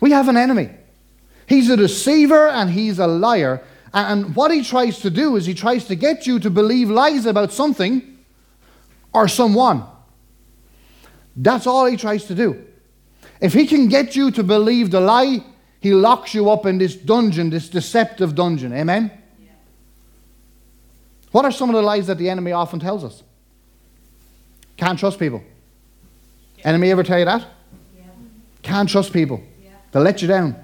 We 0.00 0.10
have 0.10 0.28
an 0.28 0.36
enemy. 0.36 0.70
He's 1.46 1.70
a 1.70 1.76
deceiver 1.76 2.48
and 2.48 2.68
he's 2.70 2.98
a 2.98 3.06
liar. 3.06 3.62
And 3.92 4.36
what 4.36 4.50
he 4.50 4.62
tries 4.62 5.00
to 5.00 5.10
do 5.10 5.36
is 5.36 5.46
he 5.46 5.54
tries 5.54 5.86
to 5.86 5.96
get 5.96 6.26
you 6.26 6.38
to 6.40 6.50
believe 6.50 6.90
lies 6.90 7.26
about 7.26 7.52
something 7.52 8.18
or 9.12 9.26
someone. 9.26 9.84
That's 11.36 11.66
all 11.66 11.86
he 11.86 11.96
tries 11.96 12.24
to 12.26 12.34
do. 12.34 12.64
If 13.40 13.52
he 13.52 13.66
can 13.66 13.88
get 13.88 14.14
you 14.14 14.30
to 14.32 14.42
believe 14.42 14.90
the 14.90 15.00
lie, 15.00 15.44
He 15.80 15.94
locks 15.94 16.34
you 16.34 16.50
up 16.50 16.66
in 16.66 16.76
this 16.76 16.94
dungeon, 16.94 17.48
this 17.48 17.68
deceptive 17.68 18.34
dungeon. 18.34 18.72
Amen? 18.74 19.10
Yeah. 19.42 19.48
What 21.32 21.46
are 21.46 21.52
some 21.52 21.70
of 21.70 21.74
the 21.74 21.82
lies 21.82 22.06
that 22.06 22.18
the 22.18 22.28
enemy 22.28 22.52
often 22.52 22.78
tells 22.78 23.02
us? 23.02 23.22
Can't 24.76 24.98
trust 24.98 25.18
people. 25.18 25.42
Enemy 26.64 26.90
ever 26.90 27.02
tell 27.02 27.18
you 27.18 27.24
that? 27.24 27.40
Yeah. 27.96 28.04
Can't 28.62 28.90
trust 28.90 29.12
people. 29.12 29.42
Yeah. 29.64 29.70
They'll 29.90 30.02
let 30.02 30.20
you 30.20 30.28
down. 30.28 30.54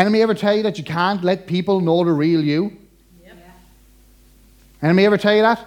Enemy 0.00 0.22
ever 0.22 0.32
tell 0.32 0.56
you 0.56 0.62
that 0.62 0.78
you 0.78 0.84
can't 0.84 1.22
let 1.22 1.46
people 1.46 1.78
know 1.78 2.02
the 2.02 2.12
real 2.12 2.42
you? 2.42 2.74
Yeah. 3.22 3.32
Enemy 4.80 5.04
ever 5.04 5.18
tell 5.18 5.36
you 5.36 5.42
that? 5.42 5.62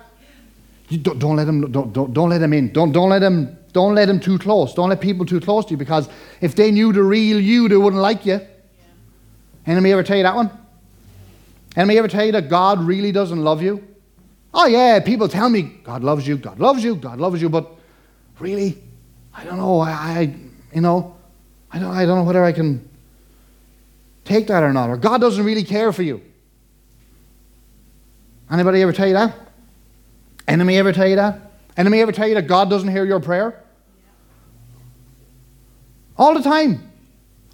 You 0.89 0.97
don't, 0.97 1.19
don't 1.19 1.35
let 1.35 1.45
them 1.45 1.71
don't, 1.71 1.93
don't, 1.93 2.11
don't 2.15 2.29
let 2.31 2.39
them 2.39 2.51
in. 2.51 2.73
Don't, 2.73 2.91
don't 2.91 3.09
let 3.09 3.19
them 3.19 3.55
don't 3.73 3.93
let 3.93 4.07
them 4.07 4.19
too 4.19 4.39
close. 4.39 4.73
Don't 4.73 4.89
let 4.89 5.01
people 5.01 5.23
too 5.23 5.39
close 5.39 5.65
to 5.65 5.71
you 5.71 5.77
because 5.77 6.09
if 6.41 6.55
they 6.55 6.71
knew 6.71 6.91
the 6.91 7.03
real 7.03 7.39
you, 7.39 7.69
they 7.69 7.77
wouldn't 7.77 8.01
like 8.01 8.25
you. 8.25 8.41
Enemy 9.67 9.91
ever 9.91 10.01
tell 10.01 10.17
you 10.17 10.23
that 10.23 10.35
one? 10.35 10.49
Enemy 11.75 11.99
ever 11.99 12.07
tell 12.07 12.25
you 12.25 12.31
that 12.31 12.49
God 12.49 12.79
really 12.79 13.11
doesn't 13.11 13.39
love 13.39 13.61
you? 13.61 13.87
Oh 14.51 14.65
yeah, 14.65 14.99
people 14.99 15.27
tell 15.27 15.47
me 15.47 15.61
God 15.83 16.03
loves 16.03 16.27
you, 16.27 16.37
God 16.37 16.59
loves 16.59 16.83
you, 16.83 16.95
God 16.95 17.19
loves 17.19 17.39
you, 17.39 17.49
but 17.49 17.69
really, 18.39 18.81
I 19.31 19.43
don't 19.43 19.57
know. 19.57 19.79
I, 19.81 19.91
I 19.91 20.35
you 20.73 20.81
know, 20.81 21.15
I 21.71 21.77
don't 21.77 21.91
I 21.91 22.03
don't 22.07 22.17
know 22.17 22.23
whether 22.23 22.43
I 22.43 22.51
can 22.51 22.89
take 24.25 24.47
that 24.47 24.63
or 24.63 24.73
not. 24.73 24.89
Or 24.89 24.97
God 24.97 25.21
doesn't 25.21 25.43
really 25.43 25.63
care 25.63 25.91
for 25.91 26.03
you. 26.03 26.21
Anybody 28.51 28.81
ever 28.81 28.93
tell 28.93 29.07
you 29.07 29.13
that? 29.13 29.35
Enemy 30.47 30.77
ever 30.77 30.93
tell 30.93 31.07
you 31.07 31.15
that? 31.15 31.39
Enemy 31.77 32.01
ever 32.01 32.11
tell 32.11 32.27
you 32.27 32.35
that 32.35 32.47
God 32.47 32.69
doesn't 32.69 32.89
hear 32.89 33.05
your 33.05 33.19
prayer? 33.19 33.63
All 36.17 36.33
the 36.33 36.43
time. 36.43 36.91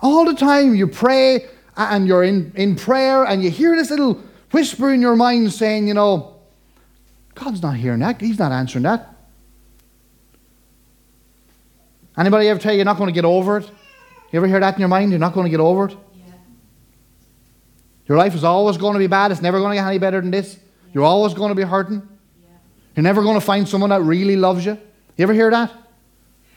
All 0.02 0.26
the 0.26 0.36
time 0.36 0.76
you 0.76 0.88
pray 0.88 1.48
and 1.78 2.08
you're 2.08 2.24
in, 2.24 2.52
in 2.56 2.76
prayer 2.76 3.24
and 3.24 3.44
you 3.44 3.50
hear 3.50 3.76
this 3.76 3.90
little 3.90 4.22
whisper 4.52 4.92
in 4.94 5.02
your 5.02 5.16
mind 5.16 5.54
saying, 5.54 5.88
you 5.88 5.94
know, 5.94 6.36
God's 7.36 7.62
not 7.62 7.76
hearing 7.76 8.00
that. 8.00 8.20
He's 8.20 8.40
not 8.40 8.52
answering 8.52 8.84
that. 8.84 9.16
Anybody 12.18 12.50
ever 12.50 12.60
tell 12.60 12.74
you 12.74 12.78
you're 12.78 12.86
not 12.86 12.98
going 12.98 13.08
to 13.08 13.14
get 13.14 13.24
over 13.24 13.58
it? 13.58 13.72
You 14.32 14.38
ever 14.38 14.48
hear 14.48 14.60
that 14.60 14.74
in 14.74 14.80
your 14.82 14.90
mind? 14.90 15.12
You're 15.12 15.20
not 15.20 15.34
going 15.34 15.46
to 15.46 15.50
get 15.50 15.62
over 15.62 15.86
it? 15.86 15.98
Your 18.10 18.18
life 18.18 18.34
is 18.34 18.44
always 18.44 18.78
going 18.78 18.94
to 18.94 19.00
be 19.00 19.08
bad. 19.08 19.32
It's 19.32 19.42
never 19.42 19.60
going 19.60 19.72
to 19.72 19.76
get 19.76 19.88
any 19.88 20.00
better 20.00 20.20
than 20.20 20.32
this. 20.32 20.58
You're 20.94 21.04
always 21.04 21.36
going 21.36 21.50
to 21.50 21.56
be 21.56 21.62
hurting. 21.62 22.02
You're 22.96 23.04
never 23.04 23.22
going 23.22 23.36
to 23.36 23.46
find 23.46 23.70
someone 23.70 23.92
that 23.92 24.02
really 24.02 24.36
loves 24.36 24.66
you. 24.66 24.78
You 25.16 25.24
ever 25.24 25.34
hear 25.34 25.52
that? 25.52 25.72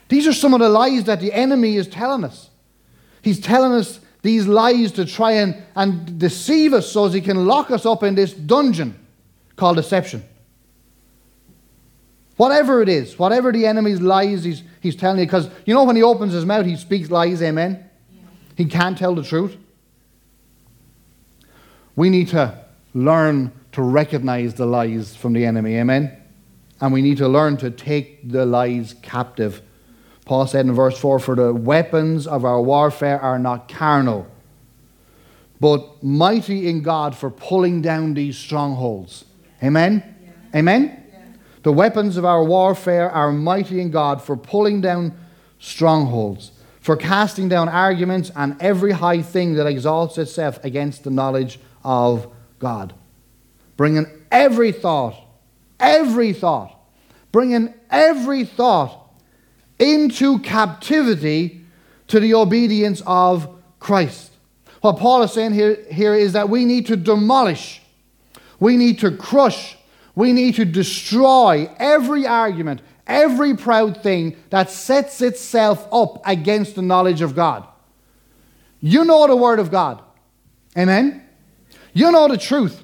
These 0.08 0.26
are 0.26 0.32
some 0.32 0.54
of 0.54 0.60
the 0.60 0.68
lies 0.70 1.04
that 1.04 1.20
the 1.20 1.32
enemy 1.32 1.76
is 1.76 1.86
telling 1.86 2.24
us. 2.24 2.48
He's 3.20 3.38
telling 3.38 3.72
us 3.72 4.00
these 4.22 4.46
lies 4.46 4.92
to 4.92 5.04
try 5.04 5.32
and, 5.32 5.62
and 5.76 6.18
deceive 6.18 6.72
us 6.72 6.90
so 6.90 7.04
as 7.04 7.12
he 7.12 7.20
can 7.20 7.46
lock 7.46 7.70
us 7.70 7.84
up 7.84 8.02
in 8.02 8.14
this 8.14 8.32
dungeon 8.32 8.98
called 9.54 9.76
deception. 9.76 10.24
Whatever 12.36 12.80
it 12.82 12.88
is, 12.88 13.18
whatever 13.18 13.52
the 13.52 13.66
enemy's 13.66 14.00
lies 14.00 14.42
he's, 14.44 14.62
he's 14.80 14.96
telling 14.96 15.20
you, 15.20 15.26
because 15.26 15.50
you 15.66 15.74
know 15.74 15.84
when 15.84 15.96
he 15.96 16.02
opens 16.02 16.32
his 16.32 16.46
mouth, 16.46 16.64
he 16.64 16.76
speaks 16.76 17.10
lies, 17.10 17.42
amen? 17.42 17.88
He 18.56 18.64
can't 18.64 18.96
tell 18.96 19.14
the 19.14 19.22
truth. 19.22 19.56
We 21.96 22.10
need 22.10 22.28
to 22.28 22.58
learn 22.94 23.52
to 23.72 23.82
recognize 23.82 24.54
the 24.54 24.66
lies 24.66 25.16
from 25.16 25.32
the 25.32 25.44
enemy, 25.44 25.76
amen? 25.76 26.16
And 26.80 26.92
we 26.92 27.02
need 27.02 27.18
to 27.18 27.28
learn 27.28 27.56
to 27.58 27.70
take 27.70 28.28
the 28.30 28.44
lies 28.44 28.94
captive. 29.02 29.62
Paul 30.24 30.46
said 30.46 30.66
in 30.66 30.72
verse 30.72 30.98
4 30.98 31.18
For 31.18 31.34
the 31.34 31.52
weapons 31.52 32.26
of 32.26 32.44
our 32.44 32.60
warfare 32.60 33.20
are 33.20 33.38
not 33.38 33.68
carnal, 33.68 34.26
but 35.60 36.02
mighty 36.02 36.68
in 36.68 36.82
God 36.82 37.16
for 37.16 37.30
pulling 37.30 37.82
down 37.82 38.14
these 38.14 38.36
strongholds. 38.36 39.24
Amen? 39.62 40.02
Yeah. 40.22 40.58
Amen? 40.58 41.04
Yeah. 41.12 41.20
The 41.62 41.72
weapons 41.72 42.16
of 42.16 42.24
our 42.24 42.44
warfare 42.44 43.10
are 43.10 43.32
mighty 43.32 43.80
in 43.80 43.90
God 43.90 44.20
for 44.20 44.36
pulling 44.36 44.80
down 44.80 45.16
strongholds, 45.60 46.50
for 46.80 46.96
casting 46.96 47.48
down 47.48 47.68
arguments 47.68 48.32
and 48.34 48.60
every 48.60 48.92
high 48.92 49.22
thing 49.22 49.54
that 49.54 49.66
exalts 49.66 50.18
itself 50.18 50.62
against 50.64 51.04
the 51.04 51.10
knowledge 51.10 51.60
of 51.84 52.32
God. 52.58 52.94
Bringing 53.76 54.06
every 54.30 54.72
thought, 54.72 55.16
every 55.80 56.32
thought, 56.32 56.78
bringing 57.32 57.74
every 57.90 58.44
thought 58.44 59.10
into 59.78 60.38
captivity 60.40 61.64
to 62.08 62.20
the 62.20 62.34
obedience 62.34 63.02
of 63.06 63.48
Christ. 63.80 64.32
What 64.80 64.98
Paul 64.98 65.22
is 65.22 65.32
saying 65.32 65.52
here, 65.52 65.78
here 65.90 66.14
is 66.14 66.32
that 66.34 66.48
we 66.48 66.64
need 66.64 66.86
to 66.86 66.96
demolish, 66.96 67.82
we 68.60 68.76
need 68.76 68.98
to 69.00 69.16
crush, 69.16 69.76
we 70.14 70.32
need 70.32 70.56
to 70.56 70.64
destroy 70.64 71.70
every 71.78 72.26
argument, 72.26 72.82
every 73.06 73.56
proud 73.56 74.02
thing 74.02 74.36
that 74.50 74.70
sets 74.70 75.22
itself 75.22 75.88
up 75.92 76.20
against 76.26 76.74
the 76.74 76.82
knowledge 76.82 77.22
of 77.22 77.34
God. 77.34 77.66
You 78.80 79.04
know 79.04 79.26
the 79.26 79.36
Word 79.36 79.58
of 79.58 79.70
God. 79.70 80.02
Amen? 80.76 81.26
You 81.92 82.10
know 82.10 82.28
the 82.28 82.38
truth. 82.38 82.82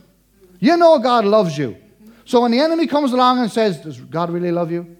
You 0.60 0.76
know 0.76 0.98
God 0.98 1.24
loves 1.24 1.56
you. 1.56 1.76
So 2.24 2.42
when 2.42 2.50
the 2.50 2.60
enemy 2.60 2.86
comes 2.86 3.12
along 3.12 3.38
and 3.38 3.50
says, 3.50 3.78
Does 3.80 4.00
God 4.00 4.30
really 4.30 4.52
love 4.52 4.70
you? 4.70 4.96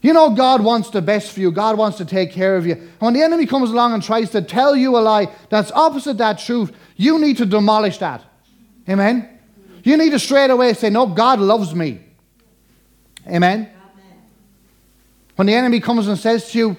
You 0.00 0.12
know 0.12 0.30
God 0.30 0.62
wants 0.62 0.90
the 0.90 1.02
best 1.02 1.32
for 1.32 1.40
you. 1.40 1.50
God 1.50 1.76
wants 1.76 1.98
to 1.98 2.04
take 2.04 2.32
care 2.32 2.56
of 2.56 2.66
you. 2.66 2.74
And 2.74 3.00
when 3.00 3.14
the 3.14 3.22
enemy 3.22 3.44
comes 3.44 3.70
along 3.70 3.92
and 3.92 4.02
tries 4.02 4.30
to 4.30 4.42
tell 4.42 4.76
you 4.76 4.96
a 4.96 5.00
lie 5.00 5.28
that's 5.50 5.72
opposite 5.72 6.18
that 6.18 6.38
truth, 6.38 6.72
you 6.96 7.18
need 7.18 7.38
to 7.38 7.46
demolish 7.46 7.98
that. 7.98 8.22
Amen? 8.88 9.28
You 9.82 9.96
need 9.96 10.10
to 10.10 10.18
straight 10.18 10.50
away 10.50 10.74
say, 10.74 10.90
No, 10.90 11.06
God 11.06 11.40
loves 11.40 11.74
me. 11.74 12.00
Amen? 13.26 13.68
Amen. 13.68 14.22
When 15.34 15.46
the 15.46 15.54
enemy 15.54 15.80
comes 15.80 16.06
and 16.08 16.18
says 16.18 16.50
to 16.52 16.58
you, 16.58 16.76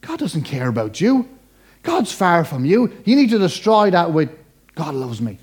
God 0.00 0.18
doesn't 0.18 0.42
care 0.42 0.68
about 0.68 1.00
you, 1.00 1.28
God's 1.82 2.12
far 2.12 2.44
from 2.44 2.64
you, 2.64 2.92
you 3.04 3.16
need 3.16 3.30
to 3.30 3.38
destroy 3.38 3.90
that 3.90 4.12
with, 4.12 4.30
God 4.74 4.94
loves 4.94 5.20
me. 5.20 5.38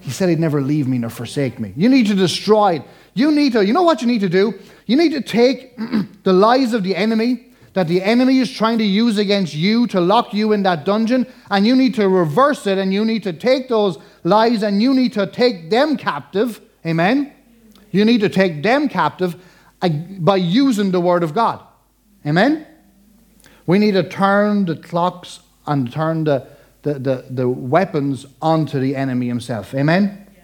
He 0.00 0.10
said 0.10 0.28
he'd 0.28 0.40
never 0.40 0.60
leave 0.60 0.86
me 0.86 0.98
nor 0.98 1.10
forsake 1.10 1.58
me. 1.58 1.72
You 1.76 1.88
need 1.88 2.06
to 2.06 2.14
destroy 2.14 2.76
it. 2.76 2.82
You 3.14 3.32
need 3.32 3.52
to, 3.52 3.64
you 3.64 3.72
know 3.72 3.82
what 3.82 4.00
you 4.00 4.06
need 4.06 4.20
to 4.20 4.28
do? 4.28 4.58
You 4.86 4.96
need 4.96 5.12
to 5.12 5.20
take 5.20 5.76
the 6.22 6.32
lies 6.32 6.72
of 6.72 6.82
the 6.82 6.94
enemy 6.94 7.48
that 7.74 7.86
the 7.86 8.02
enemy 8.02 8.40
is 8.40 8.50
trying 8.50 8.78
to 8.78 8.84
use 8.84 9.18
against 9.18 9.54
you 9.54 9.86
to 9.86 10.00
lock 10.00 10.34
you 10.34 10.52
in 10.52 10.64
that 10.64 10.84
dungeon, 10.84 11.24
and 11.50 11.64
you 11.64 11.76
need 11.76 11.94
to 11.94 12.08
reverse 12.08 12.66
it, 12.66 12.76
and 12.76 12.92
you 12.92 13.04
need 13.04 13.22
to 13.22 13.32
take 13.32 13.68
those 13.68 13.98
lies 14.24 14.62
and 14.62 14.82
you 14.82 14.92
need 14.94 15.12
to 15.12 15.26
take 15.26 15.70
them 15.70 15.96
captive. 15.96 16.60
Amen? 16.84 17.32
You 17.90 18.04
need 18.04 18.20
to 18.20 18.28
take 18.28 18.62
them 18.62 18.88
captive 18.88 19.36
uh, 19.80 19.88
by 19.88 20.36
using 20.36 20.90
the 20.90 21.00
Word 21.00 21.22
of 21.22 21.34
God. 21.34 21.62
Amen? 22.26 22.66
We 23.66 23.78
need 23.78 23.92
to 23.92 24.02
turn 24.08 24.64
the 24.64 24.76
clocks 24.76 25.40
and 25.66 25.92
turn 25.92 26.24
the, 26.24 26.48
the, 26.88 26.98
the, 26.98 27.24
the 27.30 27.48
weapons 27.48 28.26
onto 28.40 28.80
the 28.80 28.96
enemy 28.96 29.28
himself. 29.28 29.74
Amen? 29.74 30.26
Yeah. 30.34 30.42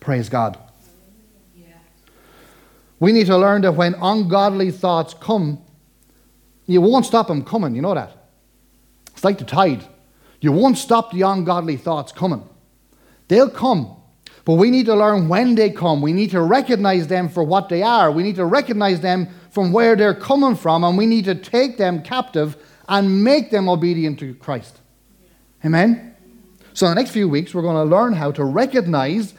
Praise 0.00 0.28
God. 0.28 0.58
Yeah. 1.56 1.74
We 3.00 3.12
need 3.12 3.26
to 3.26 3.36
learn 3.36 3.62
that 3.62 3.72
when 3.72 3.94
ungodly 3.94 4.70
thoughts 4.70 5.14
come, 5.14 5.60
you 6.66 6.80
won't 6.80 7.04
stop 7.04 7.28
them 7.28 7.44
coming. 7.44 7.74
You 7.74 7.82
know 7.82 7.94
that? 7.94 8.16
It's 9.12 9.24
like 9.24 9.38
the 9.38 9.44
tide. 9.44 9.84
You 10.40 10.52
won't 10.52 10.78
stop 10.78 11.12
the 11.12 11.22
ungodly 11.22 11.76
thoughts 11.76 12.12
coming. 12.12 12.42
They'll 13.28 13.50
come. 13.50 13.96
But 14.44 14.54
we 14.54 14.70
need 14.70 14.86
to 14.86 14.94
learn 14.94 15.28
when 15.28 15.54
they 15.54 15.70
come. 15.70 16.02
We 16.02 16.12
need 16.12 16.30
to 16.30 16.42
recognize 16.42 17.06
them 17.06 17.28
for 17.28 17.42
what 17.42 17.68
they 17.68 17.82
are. 17.82 18.10
We 18.12 18.22
need 18.22 18.36
to 18.36 18.44
recognize 18.44 19.00
them 19.00 19.28
from 19.50 19.72
where 19.72 19.96
they're 19.96 20.14
coming 20.14 20.56
from, 20.56 20.84
and 20.84 20.98
we 20.98 21.06
need 21.06 21.24
to 21.26 21.34
take 21.34 21.78
them 21.78 22.02
captive 22.02 22.56
and 22.88 23.24
make 23.24 23.50
them 23.50 23.68
obedient 23.68 24.18
to 24.20 24.34
Christ. 24.34 24.80
Amen? 25.64 26.14
So, 26.72 26.86
in 26.86 26.94
the 26.94 27.00
next 27.00 27.12
few 27.12 27.28
weeks, 27.28 27.54
we're 27.54 27.62
going 27.62 27.88
to 27.88 27.96
learn 27.96 28.14
how 28.14 28.32
to 28.32 28.44
recognize 28.44 29.34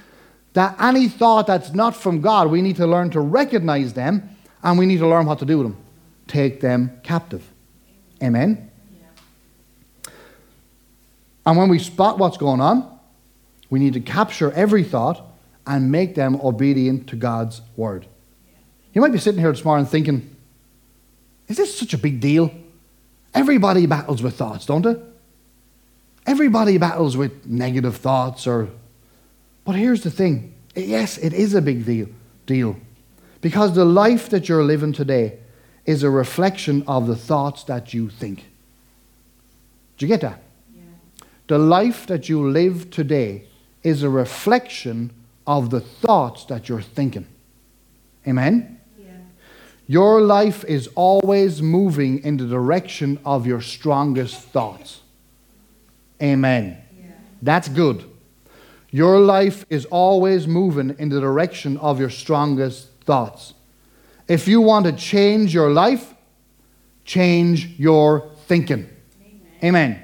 that 0.54 0.76
any 0.80 1.10
thought 1.10 1.48
that's 1.48 1.74
not 1.74 1.96
from 1.96 2.22
God, 2.22 2.50
we 2.50 2.62
need 2.62 2.78
to 2.78 2.88
learn 2.88 3.10
to 3.12 3.20
recognize 3.20 3.94
them 3.94 4.30
and 4.64 4.80
we 4.80 4.86
need 4.86 5.00
to 5.00 5.08
learn 5.08 5.26
what 5.26 5.40
to 5.40 5.46
do 5.46 5.58
with 5.58 5.68
them. 5.68 5.78
Take 6.28 6.62
them 6.62 7.00
captive. 7.04 7.44
Amen? 8.24 8.72
Yeah. 8.98 10.12
And 11.46 11.58
when 11.58 11.68
we 11.68 11.78
spot 11.78 12.18
what's 12.18 12.38
going 12.38 12.62
on, 12.62 12.90
we 13.70 13.80
need 13.80 13.94
to 13.94 14.00
capture 14.00 14.52
every 14.54 14.84
thought 14.84 15.22
and 15.68 15.92
make 15.92 16.16
them 16.16 16.40
obedient 16.42 17.08
to 17.10 17.18
God's 17.18 17.62
word. 17.76 18.08
You 18.94 19.02
might 19.02 19.12
be 19.12 19.18
sitting 19.18 19.42
here 19.42 19.52
this 19.52 19.66
morning 19.66 19.86
thinking, 19.86 20.36
is 21.50 21.58
this 21.58 21.78
such 21.78 21.94
a 21.94 21.98
big 21.98 22.22
deal? 22.22 22.50
Everybody 23.36 23.86
battles 23.86 24.24
with 24.24 24.36
thoughts, 24.36 24.66
don't 24.66 24.82
they? 24.82 24.96
Everybody 26.26 26.80
battles 26.80 27.16
with 27.16 27.46
negative 27.46 27.98
thoughts 27.98 28.48
or 28.48 28.70
but 29.66 29.76
here's 29.76 30.04
the 30.04 30.12
thing. 30.12 30.54
Yes, 30.76 31.18
it 31.18 31.34
is 31.34 31.56
a 31.56 31.62
big 31.62 31.86
deal, 31.86 32.08
deal. 32.46 32.78
Because 33.42 33.74
the 33.74 33.86
life 33.86 34.30
that 34.30 34.48
you're 34.48 34.64
living 34.64 34.94
today 34.94 35.40
is 35.86 36.04
a 36.04 36.10
reflection 36.10 36.84
of 36.88 37.08
the 37.08 37.16
thoughts 37.16 37.64
that 37.64 37.94
you 37.94 38.10
think. 38.10 38.46
Do 39.98 40.06
you 40.06 40.08
get 40.08 40.22
that? 40.22 40.42
the 41.48 41.58
life 41.60 42.08
that 42.08 42.28
you 42.28 42.50
live 42.50 42.90
today 42.90 43.46
is 43.84 44.02
a 44.02 44.10
reflection 44.10 45.12
of 45.46 45.70
the 45.70 45.80
thoughts 45.80 46.46
that 46.46 46.68
you're 46.68 46.82
thinking. 46.82 47.28
Amen? 48.28 48.80
Your 49.88 50.22
life 50.22 50.64
is 50.66 50.90
always 50.96 51.62
moving 51.62 52.24
in 52.24 52.38
the 52.38 52.48
direction 52.48 53.20
of 53.24 53.46
your 53.46 53.62
strongest 53.62 54.40
thoughts. 54.50 55.02
Amen. 56.22 56.78
Yeah. 56.98 57.12
That's 57.42 57.68
good. 57.68 58.04
Your 58.90 59.20
life 59.20 59.66
is 59.70 59.86
always 59.86 60.48
moving 60.48 60.96
in 60.98 61.10
the 61.10 61.20
direction 61.20 61.78
of 61.78 62.00
your 62.00 62.10
strongest 62.10 62.90
thoughts. 63.04 63.54
If 64.28 64.48
you 64.48 64.62
want 64.62 64.86
to 64.86 64.94
change 64.94 65.54
your 65.54 65.72
life, 65.72 66.14
change 67.04 67.78
your 67.78 68.32
thinking. 68.48 68.90
Amen. 69.64 70.02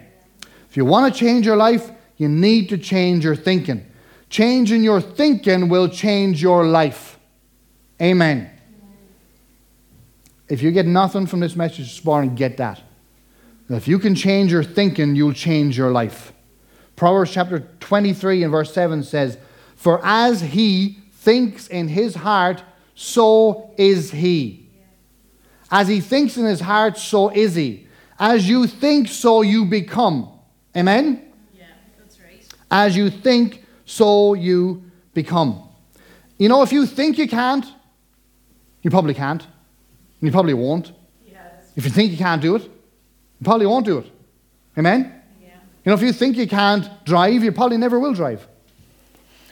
If 0.70 0.78
you 0.78 0.86
want 0.86 1.12
to 1.12 1.20
change 1.20 1.46
your 1.46 1.56
life, 1.56 1.90
you 2.18 2.30
need 2.30 2.70
to 2.70 2.78
change 2.78 3.24
your 3.24 3.36
thinking. 3.36 3.86
Changing 4.30 4.84
your 4.84 5.02
thinking 5.02 5.70
will 5.70 5.90
change 5.90 6.42
your 6.42 6.66
life. 6.68 7.20
Amen. 8.02 8.50
If 10.52 10.62
you 10.62 10.72
get 10.72 10.86
nothing 10.86 11.28
from 11.28 11.40
this 11.40 11.56
message 11.56 11.88
this 11.88 12.04
morning, 12.04 12.36
get 12.36 12.58
that. 12.58 12.82
If 13.70 13.88
you 13.88 13.98
can 14.00 14.16
change 14.16 14.52
your 14.52 14.66
thinking, 14.66 15.16
you'll 15.16 15.32
change 15.32 15.78
your 15.78 15.92
life. 15.92 16.34
Proverbs 16.98 17.32
chapter 17.32 17.62
23 17.80 18.44
and 18.44 18.52
verse 18.52 18.74
7 18.74 19.02
says, 19.04 19.38
For 19.78 20.02
as 20.04 20.42
he 20.42 20.98
thinks 21.14 21.70
in 21.70 21.88
his 21.88 22.16
heart, 22.16 22.64
so 22.96 23.74
is 23.78 24.12
he. 24.12 24.68
As 25.72 25.88
he 25.88 26.02
thinks 26.02 26.36
in 26.36 26.44
his 26.44 26.60
heart, 26.60 26.98
so 26.98 27.30
is 27.30 27.56
he. 27.56 27.88
As 28.20 28.50
you 28.50 28.68
think, 28.68 29.08
so 29.08 29.44
you 29.44 29.64
become. 29.64 30.38
Amen? 30.76 31.32
Yeah, 31.58 31.68
that's 31.98 32.20
right. 32.20 32.46
As 32.70 32.98
you 32.98 33.10
think, 33.10 33.64
so 33.86 34.34
you 34.34 34.84
become. 35.14 35.64
You 36.38 36.50
know, 36.50 36.62
if 36.62 36.74
you 36.74 36.86
think 36.86 37.18
you 37.18 37.30
can't, 37.30 37.66
you 38.82 38.92
probably 38.92 39.14
can't. 39.14 39.48
You 40.22 40.32
probably 40.32 40.54
won't. 40.54 40.92
Yeah, 41.26 41.42
that's, 41.44 41.72
If 41.76 41.86
you 41.86 41.92
think 41.92 42.12
you 42.12 42.18
can't 42.18 42.42
do 42.42 42.56
it, 42.56 42.64
you 42.64 43.44
probably 43.44 43.66
won't 43.66 43.86
do 43.86 43.98
it. 43.98 44.12
Amen? 44.78 45.22
yeah. 45.42 45.50
You 45.84 45.90
know, 45.90 45.94
if 45.94 46.02
you 46.02 46.14
think 46.14 46.38
you 46.38 46.48
can't 46.48 46.88
drive, 47.06 47.44
you 47.44 47.52
probably 47.52 47.78
never 47.78 48.00
will 48.00 48.14
drive. 48.14 48.48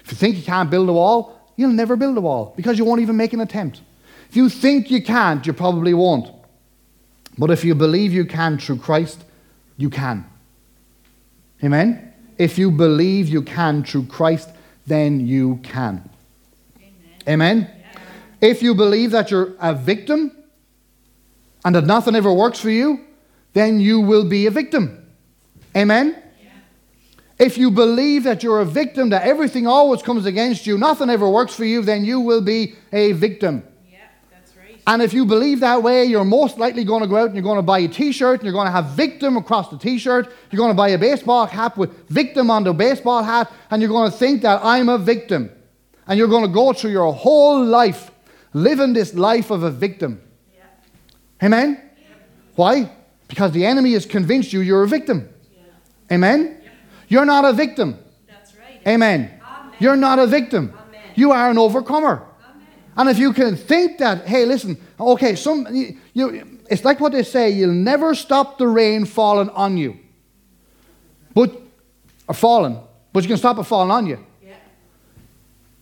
If 0.03 0.11
you 0.11 0.17
think 0.17 0.37
you 0.37 0.43
can't 0.43 0.69
build 0.69 0.87
a 0.89 0.93
wall, 0.93 1.39
you'll 1.55 1.71
never 1.71 1.95
build 1.95 2.17
a 2.17 2.21
wall 2.21 2.53
because 2.55 2.77
you 2.77 2.85
won't 2.85 3.01
even 3.01 3.17
make 3.17 3.33
an 3.33 3.41
attempt. 3.41 3.81
If 4.29 4.35
you 4.35 4.47
think 4.47 4.91
you 4.91 5.01
can't, 5.01 5.45
you 5.45 5.53
probably 5.53 5.93
won't. 5.93 6.31
But 7.37 7.49
if 7.49 7.63
you 7.63 7.73
believe 7.73 8.13
you 8.13 8.25
can 8.25 8.59
through 8.59 8.77
Christ, 8.77 9.23
you 9.77 9.89
can. 9.89 10.25
Amen? 11.63 12.13
If 12.37 12.57
you 12.57 12.71
believe 12.71 13.27
you 13.27 13.41
can 13.41 13.83
through 13.83 14.05
Christ, 14.05 14.49
then 14.85 15.25
you 15.25 15.59
can. 15.63 16.09
Amen. 16.77 16.91
Amen? 17.27 17.71
If 18.41 18.61
you 18.61 18.73
believe 18.75 19.11
that 19.11 19.31
you're 19.31 19.53
a 19.59 19.73
victim 19.73 20.31
and 21.69 21.75
that 21.75 21.85
nothing 21.85 22.15
ever 22.15 22.33
works 22.33 22.59
for 22.59 22.71
you, 22.71 23.05
then 23.53 23.79
you 23.79 24.01
will 24.01 24.25
be 24.25 24.47
a 24.47 24.49
victim. 24.49 25.05
Amen? 25.77 26.19
Yeah. 26.43 26.49
If 27.37 27.59
you 27.59 27.69
believe 27.69 28.23
that 28.23 28.41
you're 28.41 28.61
a 28.61 28.65
victim, 28.65 29.09
that 29.09 29.21
everything 29.21 29.67
always 29.67 30.01
comes 30.01 30.25
against 30.25 30.65
you, 30.65 30.79
nothing 30.79 31.11
ever 31.11 31.29
works 31.29 31.53
for 31.53 31.65
you, 31.65 31.83
then 31.83 32.03
you 32.03 32.21
will 32.21 32.41
be 32.41 32.73
a 32.91 33.11
victim. 33.11 33.63
Yeah, 33.87 33.99
that's 34.31 34.55
right. 34.57 34.81
And 34.87 35.03
if 35.03 35.13
you 35.13 35.27
believe 35.27 35.59
that 35.59 35.83
way, 35.83 36.05
you're 36.05 36.25
most 36.25 36.57
likely 36.57 36.83
going 36.83 37.03
to 37.03 37.07
go 37.07 37.17
out 37.17 37.27
and 37.27 37.35
you're 37.35 37.43
going 37.43 37.59
to 37.59 37.61
buy 37.61 37.77
a 37.77 37.87
t 37.87 38.11
shirt 38.13 38.39
and 38.39 38.45
you're 38.45 38.53
going 38.59 38.65
to 38.65 38.71
have 38.71 38.85
victim 38.85 39.37
across 39.37 39.69
the 39.69 39.77
t 39.77 39.99
shirt. 39.99 40.33
You're 40.49 40.57
going 40.57 40.71
to 40.71 40.75
buy 40.75 40.89
a 40.89 40.97
baseball 40.97 41.45
cap 41.45 41.77
with 41.77 42.09
victim 42.09 42.49
on 42.49 42.63
the 42.63 42.73
baseball 42.73 43.21
hat 43.21 43.51
and 43.69 43.79
you're 43.79 43.91
going 43.91 44.09
to 44.09 44.17
think 44.17 44.41
that 44.41 44.59
I'm 44.63 44.89
a 44.89 44.97
victim. 44.97 45.51
And 46.07 46.17
you're 46.17 46.29
going 46.29 46.47
to 46.47 46.51
go 46.51 46.73
through 46.73 46.93
your 46.93 47.13
whole 47.13 47.63
life 47.63 48.09
living 48.53 48.93
this 48.93 49.13
life 49.13 49.51
of 49.51 49.61
a 49.61 49.69
victim. 49.69 50.23
Amen? 51.41 51.81
Why? 52.55 52.91
Because 53.27 53.51
the 53.51 53.65
enemy 53.65 53.93
has 53.93 54.05
convinced 54.05 54.51
you 54.51 54.61
you're 54.61 54.83
a 54.83 54.87
victim. 54.87 55.29
Amen? 56.11 56.61
You're 57.07 57.25
not 57.25 57.45
a 57.45 57.53
victim. 57.53 57.97
That's 58.27 58.53
right. 58.55 58.81
Amen. 58.87 59.39
Amen. 59.41 59.73
You're 59.79 59.95
not 59.95 60.19
a 60.19 60.27
victim. 60.27 60.73
Amen. 60.73 61.01
You 61.15 61.31
are 61.31 61.49
an 61.49 61.57
overcomer. 61.57 62.25
Amen. 62.43 62.67
And 62.97 63.09
if 63.09 63.17
you 63.17 63.33
can 63.33 63.55
think 63.55 63.99
that, 63.99 64.27
hey, 64.27 64.45
listen, 64.45 64.77
okay, 64.99 65.35
some 65.35 65.67
you, 65.71 65.97
you, 66.13 66.59
it's 66.69 66.83
like 66.83 66.99
what 66.99 67.11
they 67.11 67.23
say: 67.23 67.49
you'll 67.49 67.73
never 67.73 68.13
stop 68.15 68.57
the 68.57 68.67
rain 68.67 69.05
falling 69.05 69.49
on 69.49 69.77
you, 69.77 69.97
but 71.33 71.61
or 72.27 72.35
falling, 72.35 72.79
but 73.11 73.23
you 73.23 73.27
can 73.27 73.37
stop 73.37 73.57
it 73.57 73.63
falling 73.63 73.91
on 73.91 74.05
you. 74.05 74.23
Yeah. 74.43 74.55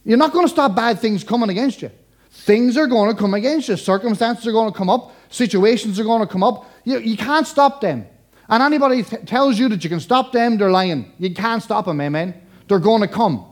You're 0.05 0.17
not 0.17 0.31
going 0.31 0.45
to 0.45 0.51
stop 0.51 0.75
bad 0.75 0.99
things 0.99 1.23
coming 1.23 1.49
against 1.49 1.81
you. 1.81 1.91
Things 2.31 2.77
are 2.77 2.87
going 2.87 3.13
to 3.13 3.19
come 3.19 3.33
against 3.33 3.67
you. 3.67 3.75
Circumstances 3.75 4.47
are 4.47 4.51
going 4.53 4.71
to 4.71 4.77
come 4.77 4.89
up. 4.89 5.11
Situations 5.29 5.99
are 5.99 6.03
going 6.03 6.21
to 6.21 6.27
come 6.27 6.43
up. 6.43 6.69
You, 6.83 6.99
you 6.99 7.17
can't 7.17 7.45
stop 7.45 7.81
them. 7.81 8.07
And 8.49 8.63
anybody 8.63 9.03
tells 9.03 9.59
you 9.59 9.67
that 9.69 9.83
you 9.83 9.89
can 9.89 9.99
stop 9.99 10.31
them, 10.31 10.57
they're 10.57 10.71
lying. 10.71 11.11
You 11.19 11.33
can't 11.33 11.61
stop 11.61 11.85
them, 11.85 11.99
amen? 11.99 12.33
They're 12.67 12.79
going 12.79 13.01
to 13.01 13.07
come. 13.07 13.45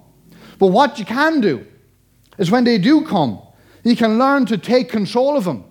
But 0.58 0.68
what 0.68 0.98
you 0.98 1.06
can 1.06 1.42
do 1.42 1.66
is 2.38 2.50
when 2.50 2.64
they 2.64 2.78
do 2.78 3.04
come, 3.06 3.42
you 3.84 3.96
can 3.96 4.18
learn 4.18 4.46
to 4.48 4.58
take 4.58 4.90
control 4.90 5.36
of 5.36 5.44
them. 5.44 5.66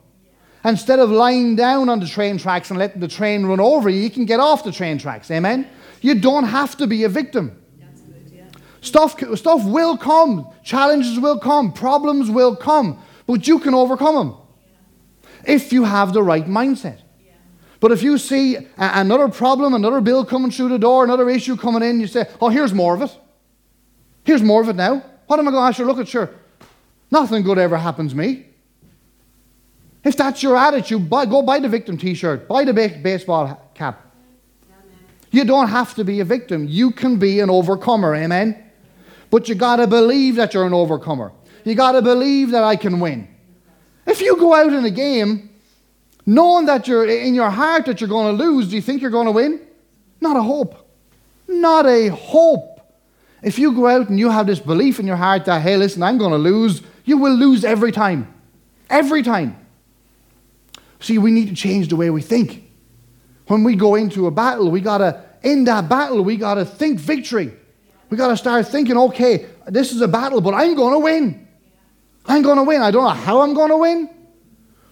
Instead 0.63 0.99
of 0.99 1.11
lying 1.11 1.57
down 1.57 1.89
on 1.89 2.01
the 2.01 2.07
train 2.07 2.39
tracks 2.39 2.71
and 2.71 2.79
letting 2.79 3.01
the 3.01 3.09
train 3.09 3.45
run 3.47 3.61
over 3.61 3.89
you, 3.89 4.01
you 4.01 4.11
can 4.11 4.25
get 4.25 4.41
off 4.41 4.65
the 4.65 4.73
train 4.73 4.99
tracks, 4.99 5.31
amen? 5.31 5.69
You 6.01 6.15
don't 6.15 6.45
have 6.45 6.77
to 6.79 6.87
be 6.87 7.05
a 7.05 7.09
victim. 7.09 7.61
Stuff, 8.81 9.19
stuff 9.37 9.65
will 9.65 9.97
come, 9.97 10.47
challenges 10.63 11.19
will 11.19 11.39
come, 11.39 11.73
problems 11.73 12.31
will 12.31 12.55
come, 12.55 13.03
but 13.27 13.47
you 13.49 13.59
can 13.59 13.73
overcome 13.73 14.15
them 14.15 14.37
if 15.47 15.73
you 15.73 15.85
have 15.85 16.13
the 16.13 16.23
right 16.23 16.47
mindset. 16.47 17.01
But 17.81 17.93
if 17.93 18.03
you 18.03 18.17
see 18.17 18.57
another 18.79 19.29
problem, 19.29 19.75
another 19.75 20.01
bill 20.01 20.25
coming 20.25 20.51
through 20.51 20.71
the 20.71 20.79
door, 20.79 21.05
another 21.05 21.29
issue 21.29 21.57
coming 21.57 21.83
in, 21.83 22.01
you 22.01 22.07
say, 22.07 22.27
oh, 22.41 22.49
here's 22.49 22.73
more 22.73 22.95
of 22.95 23.03
it. 23.03 23.15
Here's 24.25 24.43
more 24.43 24.63
of 24.63 24.69
it 24.71 24.77
now. 24.77 25.05
What 25.27 25.39
am 25.39 25.49
I 25.49 25.51
going 25.51 25.71
to 25.71 25.77
sure 25.77 25.87
look 25.87 25.99
at? 25.99 26.09
Sure, 26.09 26.31
nothing 27.11 27.43
good 27.43 27.59
ever 27.59 27.77
happens 27.77 28.13
to 28.13 28.17
me. 28.17 28.47
If 30.03 30.17
that's 30.17 30.43
your 30.43 30.57
attitude, 30.57 31.09
buy, 31.09 31.27
go 31.27 31.43
buy 31.43 31.59
the 31.59 31.69
victim 31.69 31.97
t 31.97 32.15
shirt, 32.15 32.47
buy 32.49 32.65
the 32.65 32.73
ba- 32.73 33.01
baseball 33.03 33.71
cap. 33.75 34.01
You 35.31 35.45
don't 35.45 35.69
have 35.69 35.95
to 35.97 36.05
be 36.05 36.21
a 36.21 36.25
victim. 36.25 36.67
You 36.69 36.91
can 36.91 37.19
be 37.19 37.41
an 37.41 37.51
overcomer, 37.51 38.15
amen? 38.15 38.63
But 39.31 39.49
you 39.49 39.57
got 39.57 39.77
to 39.77 39.87
believe 39.87 40.37
that 40.37 40.55
you're 40.55 40.67
an 40.67 40.73
overcomer. 40.73 41.33
You 41.65 41.75
got 41.75 41.93
to 41.93 42.03
believe 42.03 42.51
that 42.53 42.63
I 42.63 42.77
can 42.77 43.01
win. 43.01 43.34
If 44.15 44.21
you 44.21 44.37
go 44.37 44.55
out 44.55 44.73
in 44.73 44.85
a 44.85 44.93
game 44.93 45.51
knowing 46.25 46.67
that 46.67 46.87
you're 46.87 47.05
in 47.05 47.35
your 47.35 47.51
heart 47.51 47.87
that 47.87 48.01
you're 48.01 48.09
going 48.09 48.39
to 48.39 48.45
lose, 48.45 48.69
do 48.69 48.77
you 48.77 48.81
think 48.81 49.03
you're 49.03 49.11
going 49.11 49.27
to 49.27 49.33
win? 49.33 49.61
Not 50.21 50.37
a 50.37 50.43
hope. 50.43 50.89
Not 51.49 51.85
a 51.85 52.11
hope. 52.11 52.81
If 53.43 53.59
you 53.59 53.73
go 53.73 53.89
out 53.89 54.11
and 54.11 54.21
you 54.21 54.31
have 54.31 54.47
this 54.47 54.61
belief 54.61 55.01
in 55.01 55.09
your 55.09 55.17
heart 55.17 55.47
that, 55.47 55.63
hey, 55.63 55.77
listen, 55.77 56.01
I'm 56.05 56.17
going 56.17 56.31
to 56.31 56.39
lose, 56.39 56.81
you 57.05 57.19
will 57.19 57.35
lose 57.35 57.65
every 57.65 57.91
time. 57.91 58.33
Every 58.89 59.25
time. 59.25 59.57
See, 61.01 61.19
we 61.19 61.33
need 61.33 61.49
to 61.49 61.57
change 61.57 61.89
the 61.89 61.97
way 61.97 62.09
we 62.11 62.23
think. 62.23 62.71
When 63.49 63.65
we 63.65 63.75
go 63.75 63.97
into 63.97 64.29
a 64.29 64.31
battle, 64.31 64.71
we 64.71 64.81
got 64.81 64.99
to, 64.99 65.25
in 65.43 65.65
that 65.65 65.89
battle, 65.89 66.23
we 66.23 66.37
got 66.37 66.55
to 66.55 66.65
think 66.65 67.01
victory. 67.01 67.53
We 68.11 68.17
got 68.17 68.29
to 68.29 68.37
start 68.37 68.69
thinking, 68.69 68.97
okay, 68.97 69.47
this 69.67 69.91
is 69.91 70.01
a 70.03 70.09
battle, 70.09 70.41
but 70.41 70.55
I'm 70.55 70.77
going 70.77 70.93
to 70.93 71.01
win. 71.01 71.44
I'm 72.27 72.43
going 72.43 72.57
to 72.57 72.63
win. 72.63 72.83
I 72.83 72.91
don't 72.91 73.05
know 73.05 73.11
how 73.11 73.41
I'm 73.41 73.55
going 73.55 73.71
to 73.71 73.77
win, 73.77 74.09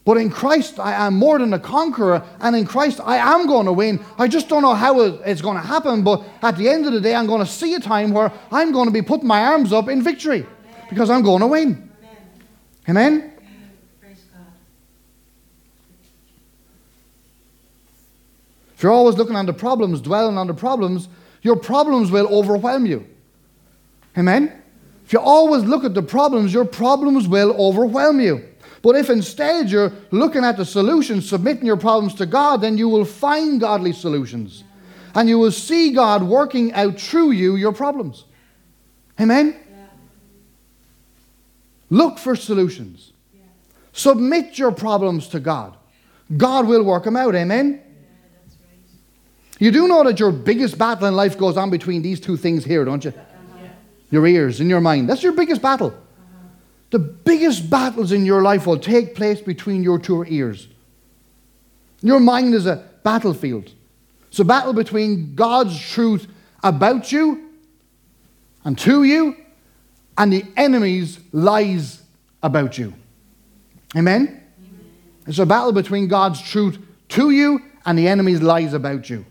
but 0.04 0.16
in 0.16 0.30
Christ, 0.30 0.78
I 0.78 1.06
am 1.06 1.14
more 1.14 1.38
than 1.38 1.52
a 1.54 1.58
conqueror, 1.58 2.24
and 2.40 2.56
in 2.56 2.66
Christ, 2.66 3.00
I 3.02 3.16
am 3.16 3.46
going 3.46 3.66
to 3.66 3.72
win. 3.72 4.04
I 4.18 4.28
just 4.28 4.48
don't 4.48 4.62
know 4.62 4.74
how 4.74 5.00
it's 5.00 5.40
going 5.40 5.56
to 5.56 5.62
happen, 5.62 6.02
but 6.02 6.24
at 6.42 6.56
the 6.56 6.68
end 6.68 6.86
of 6.86 6.92
the 6.92 7.00
day, 7.00 7.14
I'm 7.14 7.26
going 7.26 7.44
to 7.44 7.50
see 7.50 7.74
a 7.74 7.80
time 7.80 8.12
where 8.12 8.32
I'm 8.50 8.72
going 8.72 8.86
to 8.86 8.92
be 8.92 9.02
putting 9.02 9.28
my 9.28 9.42
arms 9.42 9.72
up 9.72 9.88
in 9.88 10.02
victory 10.02 10.44
because 10.88 11.08
I'm 11.08 11.22
going 11.22 11.40
to 11.40 11.46
win. 11.46 11.90
Amen. 12.88 13.12
Amen? 13.20 13.32
God. 14.00 14.46
If 18.76 18.82
you're 18.82 18.92
always 18.92 19.16
looking 19.16 19.36
on 19.36 19.46
the 19.46 19.52
problems, 19.52 20.00
dwelling 20.00 20.36
on 20.36 20.48
the 20.48 20.54
problems, 20.54 21.08
your 21.42 21.56
problems 21.56 22.10
will 22.10 22.26
overwhelm 22.26 22.86
you. 22.86 23.06
Amen? 24.18 24.62
If 25.12 25.18
you 25.18 25.25
always 25.27 25.62
look 25.64 25.85
at 25.85 25.92
the 25.92 26.03
problems, 26.03 26.55
your 26.55 26.64
problems 26.64 27.29
will 27.29 27.55
overwhelm 27.59 28.18
you. 28.18 28.48
But 28.81 28.96
if 28.96 29.11
instead 29.11 29.68
you're 29.68 29.92
looking 30.11 30.42
at 30.42 30.57
the 30.57 30.64
solutions, 30.64 31.29
submitting 31.29 31.66
your 31.66 31.77
problems 31.77 32.14
to 32.14 32.25
God, 32.25 32.62
then 32.62 32.79
you 32.79 32.88
will 32.88 33.05
find 33.05 33.61
godly 33.61 33.92
solutions. 33.92 34.64
And 35.14 35.29
you 35.29 35.38
will 35.38 35.53
see 35.53 35.92
God 35.92 36.22
working 36.22 36.72
out 36.72 36.98
through 36.98 37.33
you 37.33 37.57
your 37.57 37.75
problems. 37.75 38.25
Amen? 39.20 39.55
Yeah. 39.70 39.85
Look 41.90 42.18
for 42.18 42.35
solutions. 42.35 43.12
Yeah. 43.35 43.42
Submit 43.92 44.59
your 44.59 44.72
problems 44.72 45.29
to 45.29 45.40
God. 45.40 45.77
God 46.35 46.66
will 46.66 46.85
work 46.85 47.05
them 47.05 47.16
out. 47.16 47.35
Amen? 47.35 47.83
Yeah, 47.85 48.66
right. 48.66 48.79
You 49.59 49.72
do 49.72 49.88
know 49.88 50.05
that 50.05 50.18
your 50.18 50.33
biggest 50.33 50.79
battle 50.79 51.07
in 51.07 51.14
life 51.14 51.37
goes 51.37 51.59
on 51.59 51.68
between 51.68 52.01
these 52.01 52.18
two 52.18 52.38
things 52.38 52.64
here, 52.64 52.87
don't 52.87 53.05
you? 53.05 53.12
Your 54.12 54.27
ears 54.27 54.61
and 54.61 54.70
your 54.70 54.81
mind. 54.81 55.09
That's 55.09 55.22
your 55.22 55.33
biggest 55.33 55.61
battle. 55.61 55.92
The 56.90 56.98
biggest 56.98 57.70
battles 57.70 58.12
in 58.12 58.27
your 58.27 58.42
life 58.42 58.66
will 58.66 58.79
take 58.79 59.14
place 59.14 59.40
between 59.40 59.83
your 59.83 59.98
two 59.98 60.25
ears. 60.25 60.68
Your 62.03 62.20
mind 62.20 62.55
is 62.55 62.66
a 62.66 62.87
battlefield. 63.03 63.72
It's 64.29 64.38
a 64.38 64.44
battle 64.44 64.75
between 64.75 65.35
God's 65.35 65.81
truth 65.81 66.27
about 66.62 67.11
you 67.11 67.51
and 68.64 68.79
to 68.81 69.05
you 69.05 69.37
and 70.18 70.31
the 70.31 70.44
enemy's 70.59 71.18
lies 71.33 72.03
about 72.42 72.77
you. 72.77 72.92
Amen? 73.96 74.42
It's 75.27 75.38
a 75.38 75.46
battle 75.46 75.72
between 75.72 76.09
God's 76.09 76.42
truth 76.42 76.79
to 77.09 77.31
you 77.31 77.62
and 77.87 77.98
the 77.98 78.09
enemy's 78.09 78.42
lies 78.42 78.75
about 78.75 79.09
you. 79.09 79.25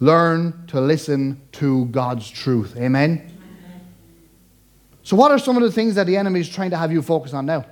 Learn 0.00 0.64
to 0.68 0.80
listen 0.80 1.40
to 1.52 1.86
God's 1.86 2.28
truth. 2.28 2.76
Amen? 2.76 3.37
So, 5.08 5.16
what 5.16 5.30
are 5.30 5.38
some 5.38 5.56
of 5.56 5.62
the 5.62 5.72
things 5.72 5.94
that 5.94 6.06
the 6.06 6.18
enemy 6.18 6.40
is 6.40 6.50
trying 6.50 6.68
to 6.68 6.76
have 6.76 6.92
you 6.92 7.00
focus 7.00 7.32
on 7.32 7.46
now? 7.46 7.64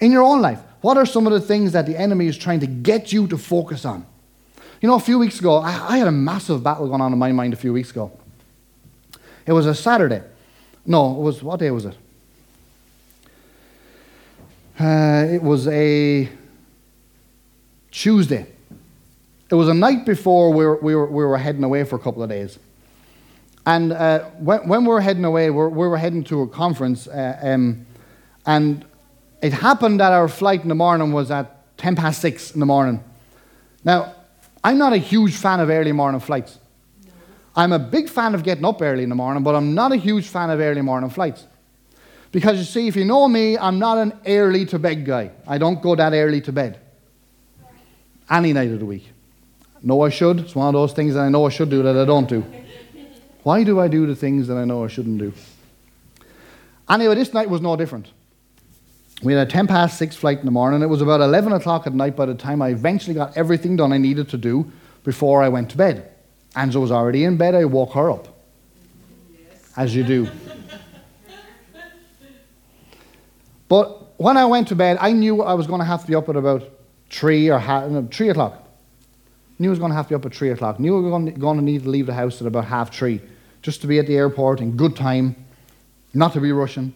In 0.00 0.10
your 0.10 0.22
own 0.22 0.40
life, 0.40 0.60
what 0.80 0.96
are 0.96 1.04
some 1.04 1.26
of 1.26 1.34
the 1.34 1.40
things 1.42 1.72
that 1.72 1.84
the 1.84 1.94
enemy 1.94 2.26
is 2.26 2.38
trying 2.38 2.60
to 2.60 2.66
get 2.66 3.12
you 3.12 3.26
to 3.26 3.36
focus 3.36 3.84
on? 3.84 4.06
You 4.80 4.88
know, 4.88 4.94
a 4.94 5.00
few 5.00 5.18
weeks 5.18 5.38
ago, 5.38 5.56
I, 5.56 5.72
I 5.92 5.98
had 5.98 6.08
a 6.08 6.10
massive 6.10 6.62
battle 6.62 6.88
going 6.88 7.02
on 7.02 7.12
in 7.12 7.18
my 7.18 7.32
mind 7.32 7.52
a 7.52 7.56
few 7.56 7.74
weeks 7.74 7.90
ago. 7.90 8.10
It 9.44 9.52
was 9.52 9.66
a 9.66 9.74
Saturday. 9.74 10.22
No, 10.86 11.10
it 11.10 11.20
was, 11.20 11.42
what 11.42 11.60
day 11.60 11.70
was 11.70 11.84
it? 11.84 11.98
Uh, 14.80 15.26
it 15.34 15.42
was 15.42 15.68
a 15.68 16.30
Tuesday. 17.90 18.46
It 19.50 19.54
was 19.54 19.68
a 19.68 19.74
night 19.74 20.06
before 20.06 20.50
we 20.50 20.64
were, 20.64 20.80
we 20.80 20.94
were, 20.94 21.10
we 21.10 21.24
were 21.26 21.36
heading 21.36 21.62
away 21.62 21.84
for 21.84 21.96
a 21.96 21.98
couple 21.98 22.22
of 22.22 22.30
days. 22.30 22.58
And 23.66 23.92
uh, 23.92 24.24
when, 24.38 24.68
when 24.68 24.82
we 24.82 24.88
were 24.88 25.00
heading 25.00 25.24
away, 25.24 25.50
we 25.50 25.56
were, 25.56 25.70
we 25.70 25.88
were 25.88 25.96
heading 25.96 26.24
to 26.24 26.42
a 26.42 26.48
conference, 26.48 27.06
uh, 27.06 27.38
um, 27.42 27.86
and 28.46 28.84
it 29.40 29.52
happened 29.52 30.00
that 30.00 30.12
our 30.12 30.28
flight 30.28 30.62
in 30.62 30.68
the 30.68 30.74
morning 30.74 31.12
was 31.12 31.30
at 31.30 31.76
10 31.78 31.96
past 31.96 32.20
6 32.20 32.52
in 32.52 32.60
the 32.60 32.66
morning. 32.66 33.02
Now, 33.84 34.14
I'm 34.62 34.78
not 34.78 34.92
a 34.92 34.98
huge 34.98 35.36
fan 35.36 35.60
of 35.60 35.70
early 35.70 35.92
morning 35.92 36.20
flights. 36.20 36.58
I'm 37.56 37.72
a 37.72 37.78
big 37.78 38.08
fan 38.08 38.34
of 38.34 38.42
getting 38.42 38.64
up 38.64 38.82
early 38.82 39.02
in 39.02 39.08
the 39.08 39.14
morning, 39.14 39.42
but 39.42 39.54
I'm 39.54 39.74
not 39.74 39.92
a 39.92 39.96
huge 39.96 40.26
fan 40.26 40.50
of 40.50 40.60
early 40.60 40.80
morning 40.80 41.10
flights. 41.10 41.46
Because 42.32 42.58
you 42.58 42.64
see, 42.64 42.88
if 42.88 42.96
you 42.96 43.04
know 43.04 43.28
me, 43.28 43.56
I'm 43.56 43.78
not 43.78 43.96
an 43.98 44.18
early 44.26 44.66
to 44.66 44.78
bed 44.78 45.04
guy. 45.04 45.30
I 45.46 45.56
don't 45.56 45.80
go 45.80 45.94
that 45.94 46.12
early 46.12 46.40
to 46.42 46.52
bed. 46.52 46.80
Any 48.28 48.52
night 48.52 48.72
of 48.72 48.80
the 48.80 48.86
week. 48.86 49.08
No, 49.82 50.00
I 50.00 50.08
should. 50.08 50.40
It's 50.40 50.54
one 50.54 50.66
of 50.66 50.72
those 50.72 50.92
things 50.94 51.14
that 51.14 51.20
I 51.20 51.28
know 51.28 51.46
I 51.46 51.50
should 51.50 51.70
do 51.70 51.82
that 51.82 51.96
I 51.96 52.04
don't 52.04 52.28
do. 52.28 52.44
Why 53.44 53.62
do 53.62 53.78
I 53.78 53.88
do 53.88 54.06
the 54.06 54.16
things 54.16 54.48
that 54.48 54.56
I 54.56 54.64
know 54.64 54.84
I 54.84 54.88
shouldn't 54.88 55.18
do? 55.18 55.32
Anyway, 56.88 57.14
this 57.14 57.32
night 57.32 57.48
was 57.48 57.60
no 57.60 57.76
different. 57.76 58.10
We 59.22 59.34
had 59.34 59.46
a 59.46 59.50
10 59.50 59.66
past 59.66 59.98
6 59.98 60.16
flight 60.16 60.38
in 60.38 60.46
the 60.46 60.50
morning. 60.50 60.82
It 60.82 60.86
was 60.86 61.02
about 61.02 61.20
11 61.20 61.52
o'clock 61.52 61.86
at 61.86 61.94
night 61.94 62.16
by 62.16 62.26
the 62.26 62.34
time 62.34 62.62
I 62.62 62.70
eventually 62.70 63.14
got 63.14 63.36
everything 63.36 63.76
done 63.76 63.92
I 63.92 63.98
needed 63.98 64.30
to 64.30 64.38
do 64.38 64.72
before 65.04 65.42
I 65.42 65.50
went 65.50 65.70
to 65.70 65.76
bed. 65.76 66.10
Anza 66.56 66.80
was 66.80 66.90
already 66.90 67.24
in 67.24 67.36
bed. 67.36 67.54
I 67.54 67.66
woke 67.66 67.92
her 67.92 68.10
up. 68.10 68.28
As 69.76 69.94
you 69.94 70.02
do. 70.02 70.28
But 73.66 74.20
when 74.20 74.36
I 74.36 74.44
went 74.44 74.68
to 74.68 74.76
bed, 74.76 74.98
I 75.00 75.12
knew 75.12 75.42
I 75.42 75.54
was 75.54 75.66
going 75.66 75.80
to 75.80 75.86
have 75.86 76.02
to 76.02 76.06
be 76.06 76.14
up 76.14 76.28
at 76.28 76.36
about 76.36 76.68
3 77.10 77.50
or 77.50 77.58
no, 77.58 78.06
3 78.12 78.28
o'clock. 78.28 78.62
Knew 79.58 79.70
I 79.70 79.70
was 79.70 79.78
going 79.78 79.90
to 79.90 79.96
have 79.96 80.06
to 80.06 80.10
be 80.10 80.14
up 80.14 80.26
at 80.26 80.34
3 80.34 80.50
o'clock. 80.50 80.78
Knew 80.78 80.96
I 80.96 81.00
was 81.00 81.32
going 81.34 81.56
to 81.58 81.64
need 81.64 81.84
to 81.84 81.88
leave 81.88 82.06
the 82.06 82.14
house 82.14 82.40
at 82.42 82.46
about 82.46 82.66
half 82.66 82.94
3 82.94 83.20
just 83.64 83.80
to 83.80 83.86
be 83.86 83.98
at 83.98 84.06
the 84.06 84.14
airport 84.14 84.60
in 84.60 84.76
good 84.76 84.94
time, 84.94 85.34
not 86.12 86.34
to 86.34 86.40
be 86.40 86.52
rushing. 86.52 86.92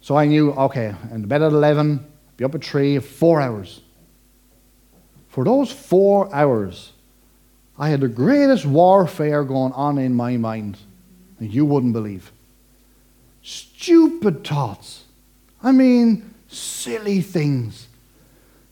So 0.00 0.16
I 0.16 0.24
knew, 0.24 0.52
okay, 0.52 0.94
in 1.12 1.26
bed 1.26 1.42
at 1.42 1.52
11, 1.52 2.04
be 2.38 2.44
up 2.44 2.54
at 2.54 2.64
3, 2.64 2.98
four 3.00 3.38
hours. 3.38 3.82
For 5.28 5.44
those 5.44 5.70
four 5.70 6.34
hours, 6.34 6.92
I 7.78 7.90
had 7.90 8.00
the 8.00 8.08
greatest 8.08 8.64
warfare 8.64 9.44
going 9.44 9.74
on 9.74 9.98
in 9.98 10.14
my 10.14 10.38
mind 10.38 10.78
that 11.38 11.48
you 11.48 11.66
wouldn't 11.66 11.92
believe. 11.92 12.32
Stupid 13.42 14.42
thoughts. 14.42 15.04
I 15.62 15.70
mean, 15.70 16.32
silly 16.48 17.20
things. 17.20 17.88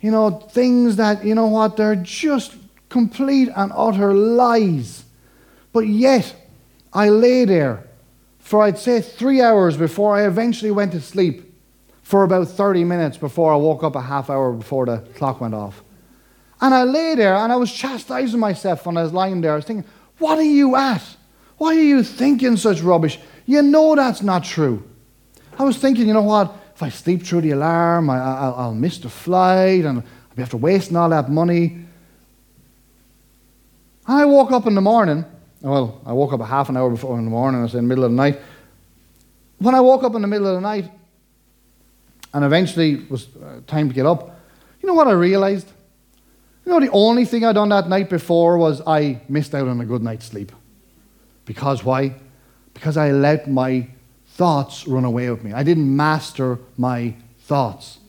You 0.01 0.13
know, 0.13 0.31
things 0.31 0.97
that, 0.97 1.27
you 1.27 1.35
know 1.35 1.49
what, 1.49 1.77
they're 1.77 1.95
just 1.95 2.57
complete 2.89 3.51
and 3.55 3.71
utter 3.77 4.15
lies. 4.15 5.05
But 5.77 5.89
yet, 5.89 6.35
I 6.91 7.11
lay 7.11 7.45
there 7.45 7.85
for 8.39 8.63
I'd 8.63 8.79
say 8.79 9.03
three 9.03 9.43
hours 9.43 9.77
before 9.77 10.17
I 10.17 10.27
eventually 10.27 10.71
went 10.71 10.93
to 10.93 11.03
sleep 11.03 11.53
for 12.03 12.25
about 12.25 12.49
30 12.49 12.83
minutes 12.85 13.19
before 13.19 13.53
I 13.53 13.57
woke 13.57 13.85
up 13.85 13.95
a 13.95 14.01
half 14.01 14.31
hour 14.31 14.55
before 14.55 14.87
the 14.87 15.07
clock 15.17 15.39
went 15.39 15.53
off. 15.53 15.85
And 16.63 16.73
I 16.73 16.85
lay 16.85 17.15
there 17.15 17.35
and 17.35 17.53
I 17.53 17.57
was 17.57 17.71
chastising 17.71 18.41
myself 18.41 18.87
when 18.87 18.97
I 18.97 19.03
was 19.03 19.13
lying 19.13 19.43
there. 19.43 19.53
I 19.53 19.57
was 19.57 19.67
thinking, 19.67 19.85
what 20.17 20.39
are 20.39 20.43
you 20.43 20.77
at? 20.77 21.03
Why 21.59 21.77
are 21.77 21.83
you 21.83 22.03
thinking 22.03 22.57
such 22.57 22.81
rubbish? 22.81 23.19
You 23.45 23.61
know 23.61 23.95
that's 23.97 24.23
not 24.23 24.45
true. 24.45 24.83
I 25.59 25.65
was 25.65 25.77
thinking, 25.77 26.09
you 26.09 26.15
know 26.15 26.23
what? 26.23 26.57
If 26.75 26.83
I 26.83 26.89
sleep 26.89 27.23
through 27.23 27.43
the 27.43 27.51
alarm, 27.51 28.09
I, 28.09 28.49
will 28.49 28.75
miss 28.75 28.97
the 28.97 29.11
flight 29.11 29.85
and 29.85 29.99
I'll 29.99 30.37
be 30.37 30.43
after 30.43 30.57
wasting 30.57 30.97
all 30.97 31.11
that 31.11 31.31
money. 31.31 31.85
And 34.07 34.17
I 34.17 34.25
woke 34.25 34.53
up 34.53 34.67
in 34.67 34.75
the 34.75 34.81
morning 34.81 35.27
well, 35.61 36.01
I 36.05 36.13
woke 36.13 36.33
up 36.33 36.41
a 36.41 36.47
half 36.47 36.69
an 36.69 36.77
hour 36.77 36.91
before 36.91 37.19
in 37.19 37.25
the 37.25 37.31
morning, 37.31 37.61
I 37.61 37.65
was 37.65 37.75
in 37.75 37.85
the 37.85 37.89
middle 37.89 38.05
of 38.05 38.11
the 38.11 38.17
night. 38.17 38.41
When 39.59 39.75
I 39.75 39.81
woke 39.81 40.05
up 40.05 40.15
in 40.15 40.23
the 40.23 40.29
middle 40.29 40.47
of 40.47 40.55
the 40.55 40.61
night, 40.61 40.91
and 42.35 42.45
eventually 42.45 42.95
it 42.95 43.11
was 43.11 43.29
uh, 43.37 43.61
time 43.67 43.89
to 43.89 43.95
get 43.95 44.07
up, 44.07 44.39
you 44.83 44.87
know 44.87 44.95
what 44.95 45.09
I 45.09 45.13
realized? 45.13 45.73
You 46.65 46.73
know, 46.73 46.81
the 46.81 46.91
only 46.91 47.25
thing 47.25 47.45
I'd 47.45 47.55
done 47.55 47.71
that 47.71 47.89
night 47.89 48.11
before 48.11 48.59
was 48.59 48.83
I 48.87 49.21
missed 49.29 49.55
out 49.55 49.69
on 49.69 49.81
a 49.81 49.85
good 49.85 50.03
night's 50.03 50.27
sleep. 50.27 50.53
Because 51.45 51.85
why? 51.85 52.15
Because 52.75 52.97
I 52.97 53.13
let 53.13 53.49
my 53.49 53.89
thoughts 54.27 54.87
run 54.87 55.05
away 55.05 55.31
with 55.31 55.43
me. 55.43 55.53
I 55.53 55.63
didn't 55.63 55.95
master 55.97 56.59
my 56.77 57.15
thoughts. 57.41 58.01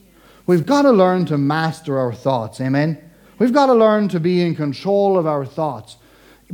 We've 0.46 0.66
got 0.66 0.82
to 0.82 0.90
learn 0.90 1.24
to 1.26 1.38
master 1.38 1.98
our 1.98 2.12
thoughts. 2.12 2.60
Amen? 2.60 2.98
We've 3.38 3.52
got 3.52 3.66
to 3.66 3.74
learn 3.74 4.08
to 4.08 4.20
be 4.20 4.42
in 4.42 4.54
control 4.54 5.16
of 5.16 5.26
our 5.26 5.46
thoughts. 5.46 5.96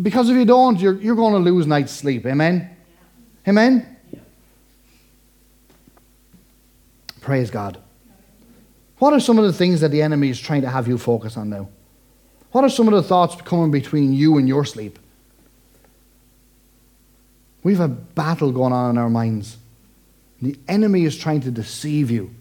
Because 0.00 0.28
if 0.28 0.36
you 0.36 0.44
don't, 0.44 0.80
you're, 0.80 1.00
you're 1.00 1.14
going 1.14 1.32
to 1.34 1.38
lose 1.38 1.66
night's 1.66 1.92
sleep. 1.92 2.26
Amen? 2.26 2.76
Amen? 3.46 3.96
Praise 7.20 7.50
God. 7.50 7.78
What 8.98 9.12
are 9.12 9.20
some 9.20 9.38
of 9.38 9.44
the 9.44 9.52
things 9.52 9.80
that 9.80 9.90
the 9.90 10.02
enemy 10.02 10.30
is 10.30 10.40
trying 10.40 10.62
to 10.62 10.68
have 10.68 10.88
you 10.88 10.98
focus 10.98 11.36
on 11.36 11.50
now? 11.50 11.68
What 12.52 12.64
are 12.64 12.70
some 12.70 12.86
of 12.86 12.94
the 12.94 13.02
thoughts 13.02 13.40
coming 13.42 13.70
between 13.70 14.12
you 14.12 14.38
and 14.38 14.46
your 14.46 14.64
sleep? 14.64 14.98
We 17.62 17.74
have 17.74 17.80
a 17.80 17.88
battle 17.88 18.52
going 18.52 18.72
on 18.72 18.90
in 18.90 18.98
our 18.98 19.10
minds. 19.10 19.56
The 20.40 20.56
enemy 20.68 21.04
is 21.04 21.16
trying 21.16 21.40
to 21.42 21.50
deceive 21.50 22.10
you 22.10 22.34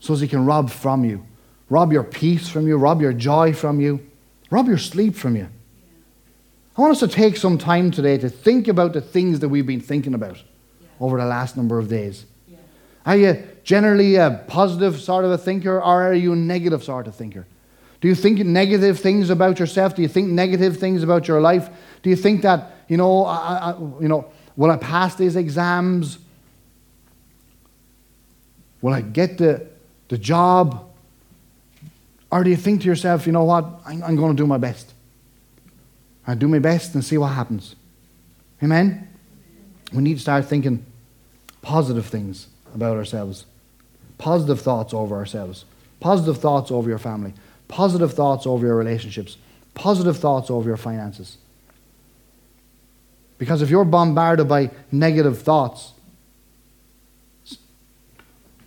so 0.00 0.14
as 0.14 0.20
he 0.20 0.28
can 0.28 0.44
rob 0.44 0.70
from 0.70 1.04
you, 1.04 1.26
rob 1.68 1.92
your 1.92 2.04
peace 2.04 2.48
from 2.48 2.68
you, 2.68 2.76
rob 2.76 3.00
your 3.00 3.12
joy 3.12 3.52
from 3.52 3.80
you, 3.80 4.06
rob 4.50 4.68
your 4.68 4.78
sleep 4.78 5.14
from 5.14 5.36
you. 5.36 5.48
I 6.78 6.80
want 6.80 6.92
us 6.92 7.00
to 7.00 7.08
take 7.08 7.36
some 7.36 7.58
time 7.58 7.90
today 7.90 8.18
to 8.18 8.30
think 8.30 8.68
about 8.68 8.92
the 8.92 9.00
things 9.00 9.40
that 9.40 9.48
we've 9.48 9.66
been 9.66 9.80
thinking 9.80 10.14
about 10.14 10.36
yeah. 10.36 10.86
over 11.00 11.18
the 11.18 11.26
last 11.26 11.56
number 11.56 11.76
of 11.76 11.88
days. 11.88 12.24
Yeah. 12.46 12.58
Are 13.04 13.16
you 13.16 13.48
generally 13.64 14.14
a 14.14 14.44
positive 14.46 15.00
sort 15.00 15.24
of 15.24 15.32
a 15.32 15.38
thinker 15.38 15.78
or 15.78 15.82
are 16.04 16.14
you 16.14 16.34
a 16.34 16.36
negative 16.36 16.84
sort 16.84 17.08
of 17.08 17.16
thinker? 17.16 17.48
Do 18.00 18.06
you 18.06 18.14
think 18.14 18.38
negative 18.38 19.00
things 19.00 19.28
about 19.28 19.58
yourself? 19.58 19.96
Do 19.96 20.02
you 20.02 20.08
think 20.08 20.28
negative 20.28 20.76
things 20.76 21.02
about 21.02 21.26
your 21.26 21.40
life? 21.40 21.68
Do 22.04 22.10
you 22.10 22.16
think 22.16 22.42
that, 22.42 22.70
you 22.86 22.96
know, 22.96 23.24
I, 23.24 23.72
I, 23.72 23.78
you 24.00 24.06
know, 24.06 24.30
will 24.56 24.70
I 24.70 24.76
pass 24.76 25.16
these 25.16 25.34
exams? 25.34 26.20
Will 28.82 28.94
I 28.94 29.00
get 29.00 29.36
the, 29.36 29.66
the 30.06 30.16
job? 30.16 30.88
Or 32.30 32.44
do 32.44 32.50
you 32.50 32.56
think 32.56 32.82
to 32.82 32.86
yourself, 32.86 33.26
you 33.26 33.32
know 33.32 33.42
what, 33.42 33.64
I'm, 33.84 34.04
I'm 34.04 34.14
going 34.14 34.36
to 34.36 34.40
do 34.40 34.46
my 34.46 34.58
best? 34.58 34.94
I 36.28 36.34
do 36.34 36.46
my 36.46 36.58
best 36.58 36.94
and 36.94 37.02
see 37.02 37.16
what 37.16 37.28
happens. 37.28 37.74
Amen? 38.62 39.08
We 39.94 40.02
need 40.02 40.14
to 40.16 40.20
start 40.20 40.44
thinking 40.44 40.84
positive 41.62 42.04
things 42.04 42.48
about 42.74 42.98
ourselves, 42.98 43.46
positive 44.18 44.60
thoughts 44.60 44.92
over 44.92 45.16
ourselves, 45.16 45.64
positive 46.00 46.38
thoughts 46.38 46.70
over 46.70 46.86
your 46.86 46.98
family, 46.98 47.32
positive 47.66 48.12
thoughts 48.12 48.46
over 48.46 48.66
your 48.66 48.76
relationships, 48.76 49.38
positive 49.72 50.18
thoughts 50.18 50.50
over 50.50 50.68
your 50.68 50.76
finances. 50.76 51.38
Because 53.38 53.62
if 53.62 53.70
you're 53.70 53.86
bombarded 53.86 54.48
by 54.48 54.70
negative 54.92 55.40
thoughts, 55.40 55.94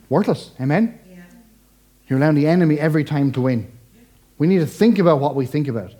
worthless. 0.09 0.49
Amen? 0.59 0.99
Yeah. 1.07 1.23
You're 2.07 2.17
allowing 2.17 2.35
the 2.35 2.47
enemy 2.47 2.79
every 2.79 3.03
time 3.03 3.31
to 3.33 3.41
win. 3.41 3.71
We 4.39 4.47
need 4.47 4.59
to 4.59 4.65
think 4.65 4.97
about 4.97 5.19
what 5.19 5.35
we 5.35 5.45
think 5.45 5.67
about. 5.67 5.93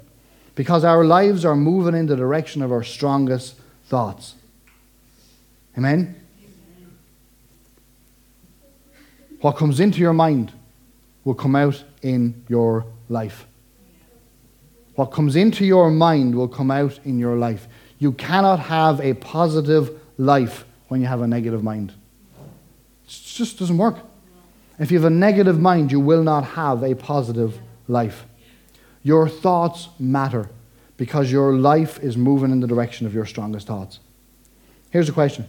Because 0.62 0.84
our 0.84 1.04
lives 1.04 1.44
are 1.44 1.56
moving 1.56 1.96
in 1.96 2.06
the 2.06 2.16
direction 2.16 2.62
of 2.62 2.72
our 2.72 2.84
strongest 2.84 3.56
thoughts. 3.86 4.36
Amen? 5.76 6.16
What 9.40 9.54
comes 9.54 9.80
into 9.80 9.98
your 10.02 10.14
mind 10.14 10.52
will 11.24 11.34
come 11.34 11.56
out 11.56 11.84
in 12.04 12.46
your 12.48 12.86
life. 13.10 13.48
What 14.94 15.08
comes 15.08 15.36
into 15.36 15.66
your 15.66 15.90
mind 15.90 16.36
will 16.36 16.48
come 16.48 16.70
out 16.70 17.00
in 17.06 17.18
your 17.18 17.38
life. 17.38 17.68
You 17.98 18.12
cannot 18.12 18.60
have 18.60 19.02
a 19.02 19.16
positive 19.16 20.00
life 20.20 20.64
when 20.90 21.02
you 21.02 21.08
have 21.08 21.22
a 21.22 21.28
negative 21.28 21.64
mind. 21.64 21.92
It 23.08 23.20
just 23.26 23.58
doesn't 23.58 23.80
work. 23.80 23.98
If 24.78 24.92
you 24.92 25.00
have 25.00 25.12
a 25.12 25.16
negative 25.16 25.60
mind, 25.60 25.92
you 25.92 26.00
will 26.00 26.22
not 26.22 26.46
have 26.50 26.84
a 26.84 26.94
positive 26.94 27.60
life. 27.88 28.28
Your 29.04 29.28
thoughts 29.28 29.90
matter 30.00 30.50
because 30.98 31.32
your 31.32 31.56
life 31.56 32.00
is 32.00 32.16
moving 32.16 32.52
in 32.52 32.60
the 32.60 32.68
direction 32.68 33.08
of 33.08 33.14
your 33.14 33.26
strongest 33.26 33.68
thoughts. 33.68 34.00
Here's 34.92 35.10
a 35.10 35.14
question 35.14 35.48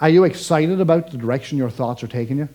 Are 0.00 0.08
you 0.08 0.24
excited 0.24 0.80
about 0.80 1.10
the 1.10 1.18
direction 1.18 1.58
your 1.58 1.70
thoughts 1.70 2.02
are 2.02 2.08
taking 2.08 2.38
you? 2.38 2.48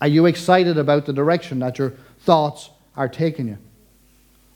Are 0.00 0.08
you 0.08 0.26
excited 0.26 0.78
about 0.78 1.06
the 1.06 1.12
direction 1.12 1.58
that 1.60 1.78
your 1.78 1.90
thoughts 2.20 2.70
are 2.96 3.08
taking 3.08 3.48
you? 3.48 3.58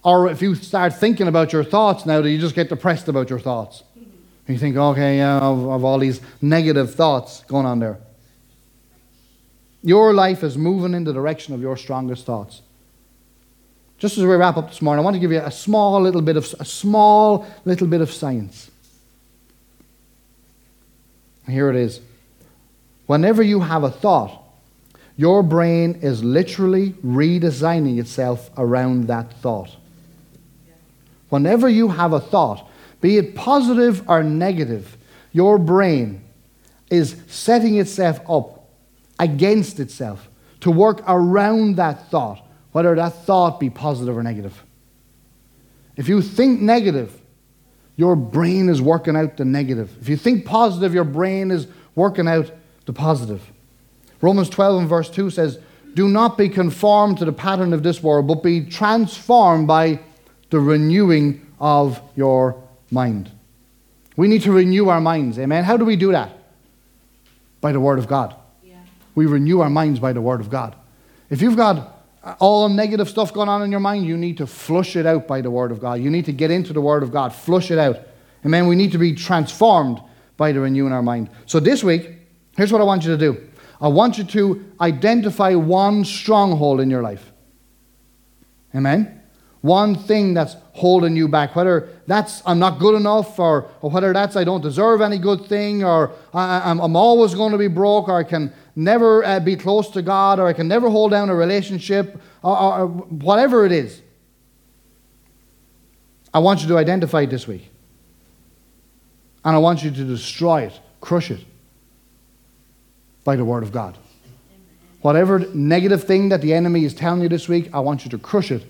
Or 0.03 0.29
if 0.31 0.43
you 0.43 0.55
start 0.55 0.95
thinking 0.95 1.29
about 1.29 1.53
your 1.53 1.65
thoughts 1.65 2.05
now, 2.05 2.21
do 2.21 2.29
you 2.29 2.39
just 2.39 2.55
get 2.55 2.69
depressed 2.69 3.09
about 3.09 3.31
your 3.31 3.39
thoughts? 3.39 3.83
And 3.95 4.09
you 4.49 4.59
think, 4.59 4.77
okay, 4.77 5.19
yeah, 5.19 5.37
I've, 5.37 5.69
I've 5.69 5.85
all 5.85 5.99
these 5.99 6.21
negative 6.43 6.95
thoughts 6.95 7.43
going 7.45 7.65
on 7.65 7.79
there. 7.79 7.99
Your 9.83 10.13
life 10.13 10.43
is 10.43 10.57
moving 10.57 10.95
in 10.95 11.05
the 11.05 11.13
direction 11.13 11.55
of 11.55 11.61
your 11.61 11.77
strongest 11.77 12.27
thoughts. 12.27 12.63
Just 13.99 14.19
as 14.19 14.25
we 14.25 14.35
wrap 14.35 14.57
up 14.57 14.69
this 14.69 14.83
morning, 14.83 15.03
I 15.03 15.05
want 15.05 15.15
to 15.15 15.21
give 15.21 15.33
you 15.33 15.41
a 15.41 15.51
small 15.51 16.01
little 16.01 16.21
bit 16.21 16.37
of 16.37 16.53
a 16.59 16.65
small 16.65 17.47
little 17.65 17.87
bit 17.87 18.01
of 18.01 18.11
science. 18.11 18.71
Here 21.47 21.71
it 21.71 21.77
is. 21.77 22.01
Whenever 23.07 23.43
you 23.43 23.61
have 23.61 23.85
a 23.85 23.91
thought, 23.91 24.43
your 25.17 25.43
brain 25.43 26.01
is 26.03 26.25
literally 26.25 26.91
redesigning 27.05 27.99
itself 27.99 28.51
around 28.57 29.07
that 29.07 29.33
thought. 29.35 29.77
Whenever 31.29 31.69
you 31.69 31.89
have 31.89 32.13
a 32.13 32.21
thought, 32.21 32.69
be 33.01 33.19
it 33.19 33.35
positive 33.35 34.09
or 34.09 34.23
negative, 34.23 34.97
your 35.33 35.59
brain 35.59 36.23
is 36.91 37.17
setting 37.29 37.79
itself 37.79 38.21
up 38.29 38.69
against 39.19 39.79
itself 39.81 40.29
to 40.61 40.71
work 40.71 41.03
around 41.07 41.77
that 41.77 42.11
thought, 42.11 42.44
whether 42.75 42.93
that 42.97 43.25
thought 43.25 43.61
be 43.61 43.71
positive 43.71 44.17
or 44.17 44.23
negative. 44.25 44.61
If 45.95 46.09
you 46.09 46.21
think 46.21 46.61
negative, 46.61 47.17
your 47.95 48.17
brain 48.17 48.69
is 48.69 48.83
working 48.83 49.15
out 49.15 49.37
the 49.37 49.45
negative. 49.45 49.97
If 50.01 50.09
you 50.09 50.17
think 50.17 50.45
positive, 50.45 50.93
your 50.93 51.05
brain 51.05 51.53
is 51.53 51.69
working 51.95 52.27
out 52.27 52.51
the 52.87 52.93
positive. 52.93 53.49
Romans 54.21 54.49
12 54.49 54.81
and 54.81 54.89
verse 54.89 55.09
2 55.09 55.31
says, 55.31 55.61
Do 55.95 56.09
not 56.09 56.37
be 56.37 56.49
conformed 56.49 57.19
to 57.19 57.25
the 57.25 57.33
pattern 57.33 57.73
of 57.73 57.85
this 57.85 58.03
world, 58.03 58.27
but 58.27 58.43
be 58.43 58.65
transformed 58.65 59.69
by 59.69 60.01
the 60.51 60.59
renewing 60.59 61.47
of 61.61 62.01
your 62.17 62.61
mind. 62.91 63.31
We 64.17 64.27
need 64.27 64.43
to 64.43 64.51
renew 64.51 64.89
our 64.89 65.01
minds. 65.01 65.39
Amen. 65.39 65.63
How 65.63 65.77
do 65.77 65.85
we 65.85 65.95
do 65.95 66.11
that? 66.11 66.33
By 67.61 67.71
the 67.71 67.79
Word 67.79 68.01
of 68.01 68.09
God. 68.09 68.35
Yeah. 68.65 68.75
We 69.15 69.27
renew 69.27 69.61
our 69.61 69.71
minds 69.71 70.01
by 70.01 70.13
the 70.13 70.21
Word 70.21 70.41
of 70.41 70.51
God. 70.51 70.75
If 71.31 71.41
you've 71.41 71.57
got 71.57 71.94
all 72.39 72.69
negative 72.69 73.09
stuff 73.09 73.33
going 73.33 73.49
on 73.49 73.63
in 73.63 73.71
your 73.71 73.81
mind, 73.81 74.07
you 74.07 74.17
need 74.17 74.39
to 74.39 74.47
flush 74.47 74.97
it 74.97 75.07
out 75.07 75.27
by 75.27 75.41
the 75.41 75.51
Word 75.51 75.71
of 75.71 75.81
God. 75.81 76.01
You 76.01 76.11
need 76.11 76.25
to 76.27 76.33
get 76.33 76.51
into 76.51 76.73
the 76.73 76.81
Word 76.81 77.03
of 77.03 77.13
God, 77.13 77.35
flush 77.35 77.71
it 77.71 77.79
out. 77.79 77.99
Amen. 78.45 78.67
We 78.67 78.77
need 78.77 78.93
to 78.93 78.99
be 78.99 79.15
transformed 79.15 80.01
by 80.37 80.53
the 80.53 80.61
renewing 80.61 80.93
our 80.93 81.03
mind. 81.03 81.31
So 81.47 81.61
this 81.61 81.85
week, 81.85 82.11
here's 82.57 82.73
what 82.73 82.81
I 82.81 82.85
want 82.85 83.05
you 83.05 83.11
to 83.11 83.19
do 83.19 83.49
I 83.81 83.89
want 83.89 84.19
you 84.19 84.25
to 84.25 84.65
identify 84.81 85.55
one 85.55 86.05
stronghold 86.05 86.81
in 86.81 86.91
your 86.91 87.03
life. 87.03 87.33
Amen. 88.75 89.21
One 89.61 89.95
thing 89.95 90.35
that's 90.35 90.57
holding 90.73 91.17
you 91.17 91.27
back, 91.27 91.57
whether 91.57 91.89
that's 92.07 92.43
I'm 92.45 92.59
not 92.59 92.79
good 92.79 92.95
enough, 92.97 93.39
or, 93.39 93.71
or 93.81 93.91
whether 93.91 94.13
that's 94.13 94.37
I 94.37 94.45
don't 94.45 94.61
deserve 94.61 95.01
any 95.01 95.19
good 95.19 95.47
thing, 95.47 95.83
or 95.83 96.13
I, 96.35 96.71
am 96.71 96.81
I'm 96.81 96.97
always 96.97 97.35
going 97.35 97.53
to 97.53 97.59
be 97.59 97.69
broke, 97.69 98.09
or 98.09 98.19
I 98.19 98.25
can 98.25 98.53
never 98.77 99.25
uh, 99.25 99.41
be 99.41 99.57
close 99.57 99.91
to 99.91 100.03
God, 100.03 100.39
or 100.39 100.47
I 100.47 100.53
can 100.53 100.69
never 100.69 100.89
hold 100.91 101.11
down 101.11 101.29
a 101.31 101.35
relationship, 101.35 102.21
or, 102.43 102.59
or, 102.59 102.79
or 102.81 102.87
whatever 102.87 103.65
it 103.65 103.73
is. 103.73 104.01
I 106.33 106.41
want 106.41 106.63
you 106.63 106.69
to 106.69 106.79
identify 106.79 107.23
it 107.23 107.31
this 107.31 107.47
week. 107.47 107.71
And 109.45 109.55
I 109.55 109.59
want 109.59 109.85
you 109.85 109.91
to 109.91 110.05
destroy 110.05 110.63
it, 110.63 110.81
crush 111.01 111.31
it 111.31 111.45
by 113.23 113.37
the 113.37 113.45
Word 113.45 113.63
of 113.63 113.73
God. 113.73 113.97
Whatever 115.03 115.41
negative 115.55 116.05
thing 116.05 116.31
that 116.31 116.41
the 116.41 116.55
enemy 116.55 116.85
is 116.85 116.95
telling 116.95 117.21
you 117.21 117.29
this 117.29 117.47
week, 117.47 117.69
I 117.75 117.81
want 117.81 118.05
you 118.05 118.11
to 118.11 118.19
crush 118.19 118.51
it 118.51 118.65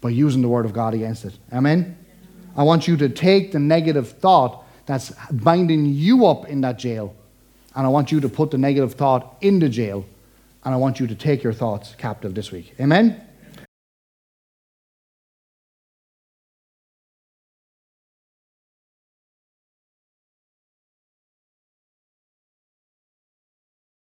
by 0.00 0.10
using 0.10 0.42
the 0.42 0.48
Word 0.48 0.66
of 0.66 0.74
God 0.74 0.92
against 0.92 1.24
it. 1.24 1.32
Amen? 1.52 1.96
I 2.56 2.62
want 2.62 2.86
you 2.86 2.96
to 2.98 3.08
take 3.08 3.52
the 3.52 3.58
negative 3.58 4.12
thought 4.18 4.64
that's 4.86 5.12
binding 5.30 5.86
you 5.86 6.26
up 6.26 6.46
in 6.46 6.60
that 6.60 6.78
jail, 6.78 7.16
and 7.74 7.86
I 7.86 7.90
want 7.90 8.12
you 8.12 8.20
to 8.20 8.28
put 8.28 8.50
the 8.50 8.58
negative 8.58 8.94
thought 8.94 9.36
in 9.40 9.58
the 9.58 9.68
jail, 9.68 10.04
and 10.64 10.74
I 10.74 10.76
want 10.76 11.00
you 11.00 11.06
to 11.06 11.14
take 11.14 11.42
your 11.42 11.52
thoughts 11.52 11.94
captive 11.98 12.34
this 12.34 12.50
week. 12.50 12.74
Amen? 12.80 13.20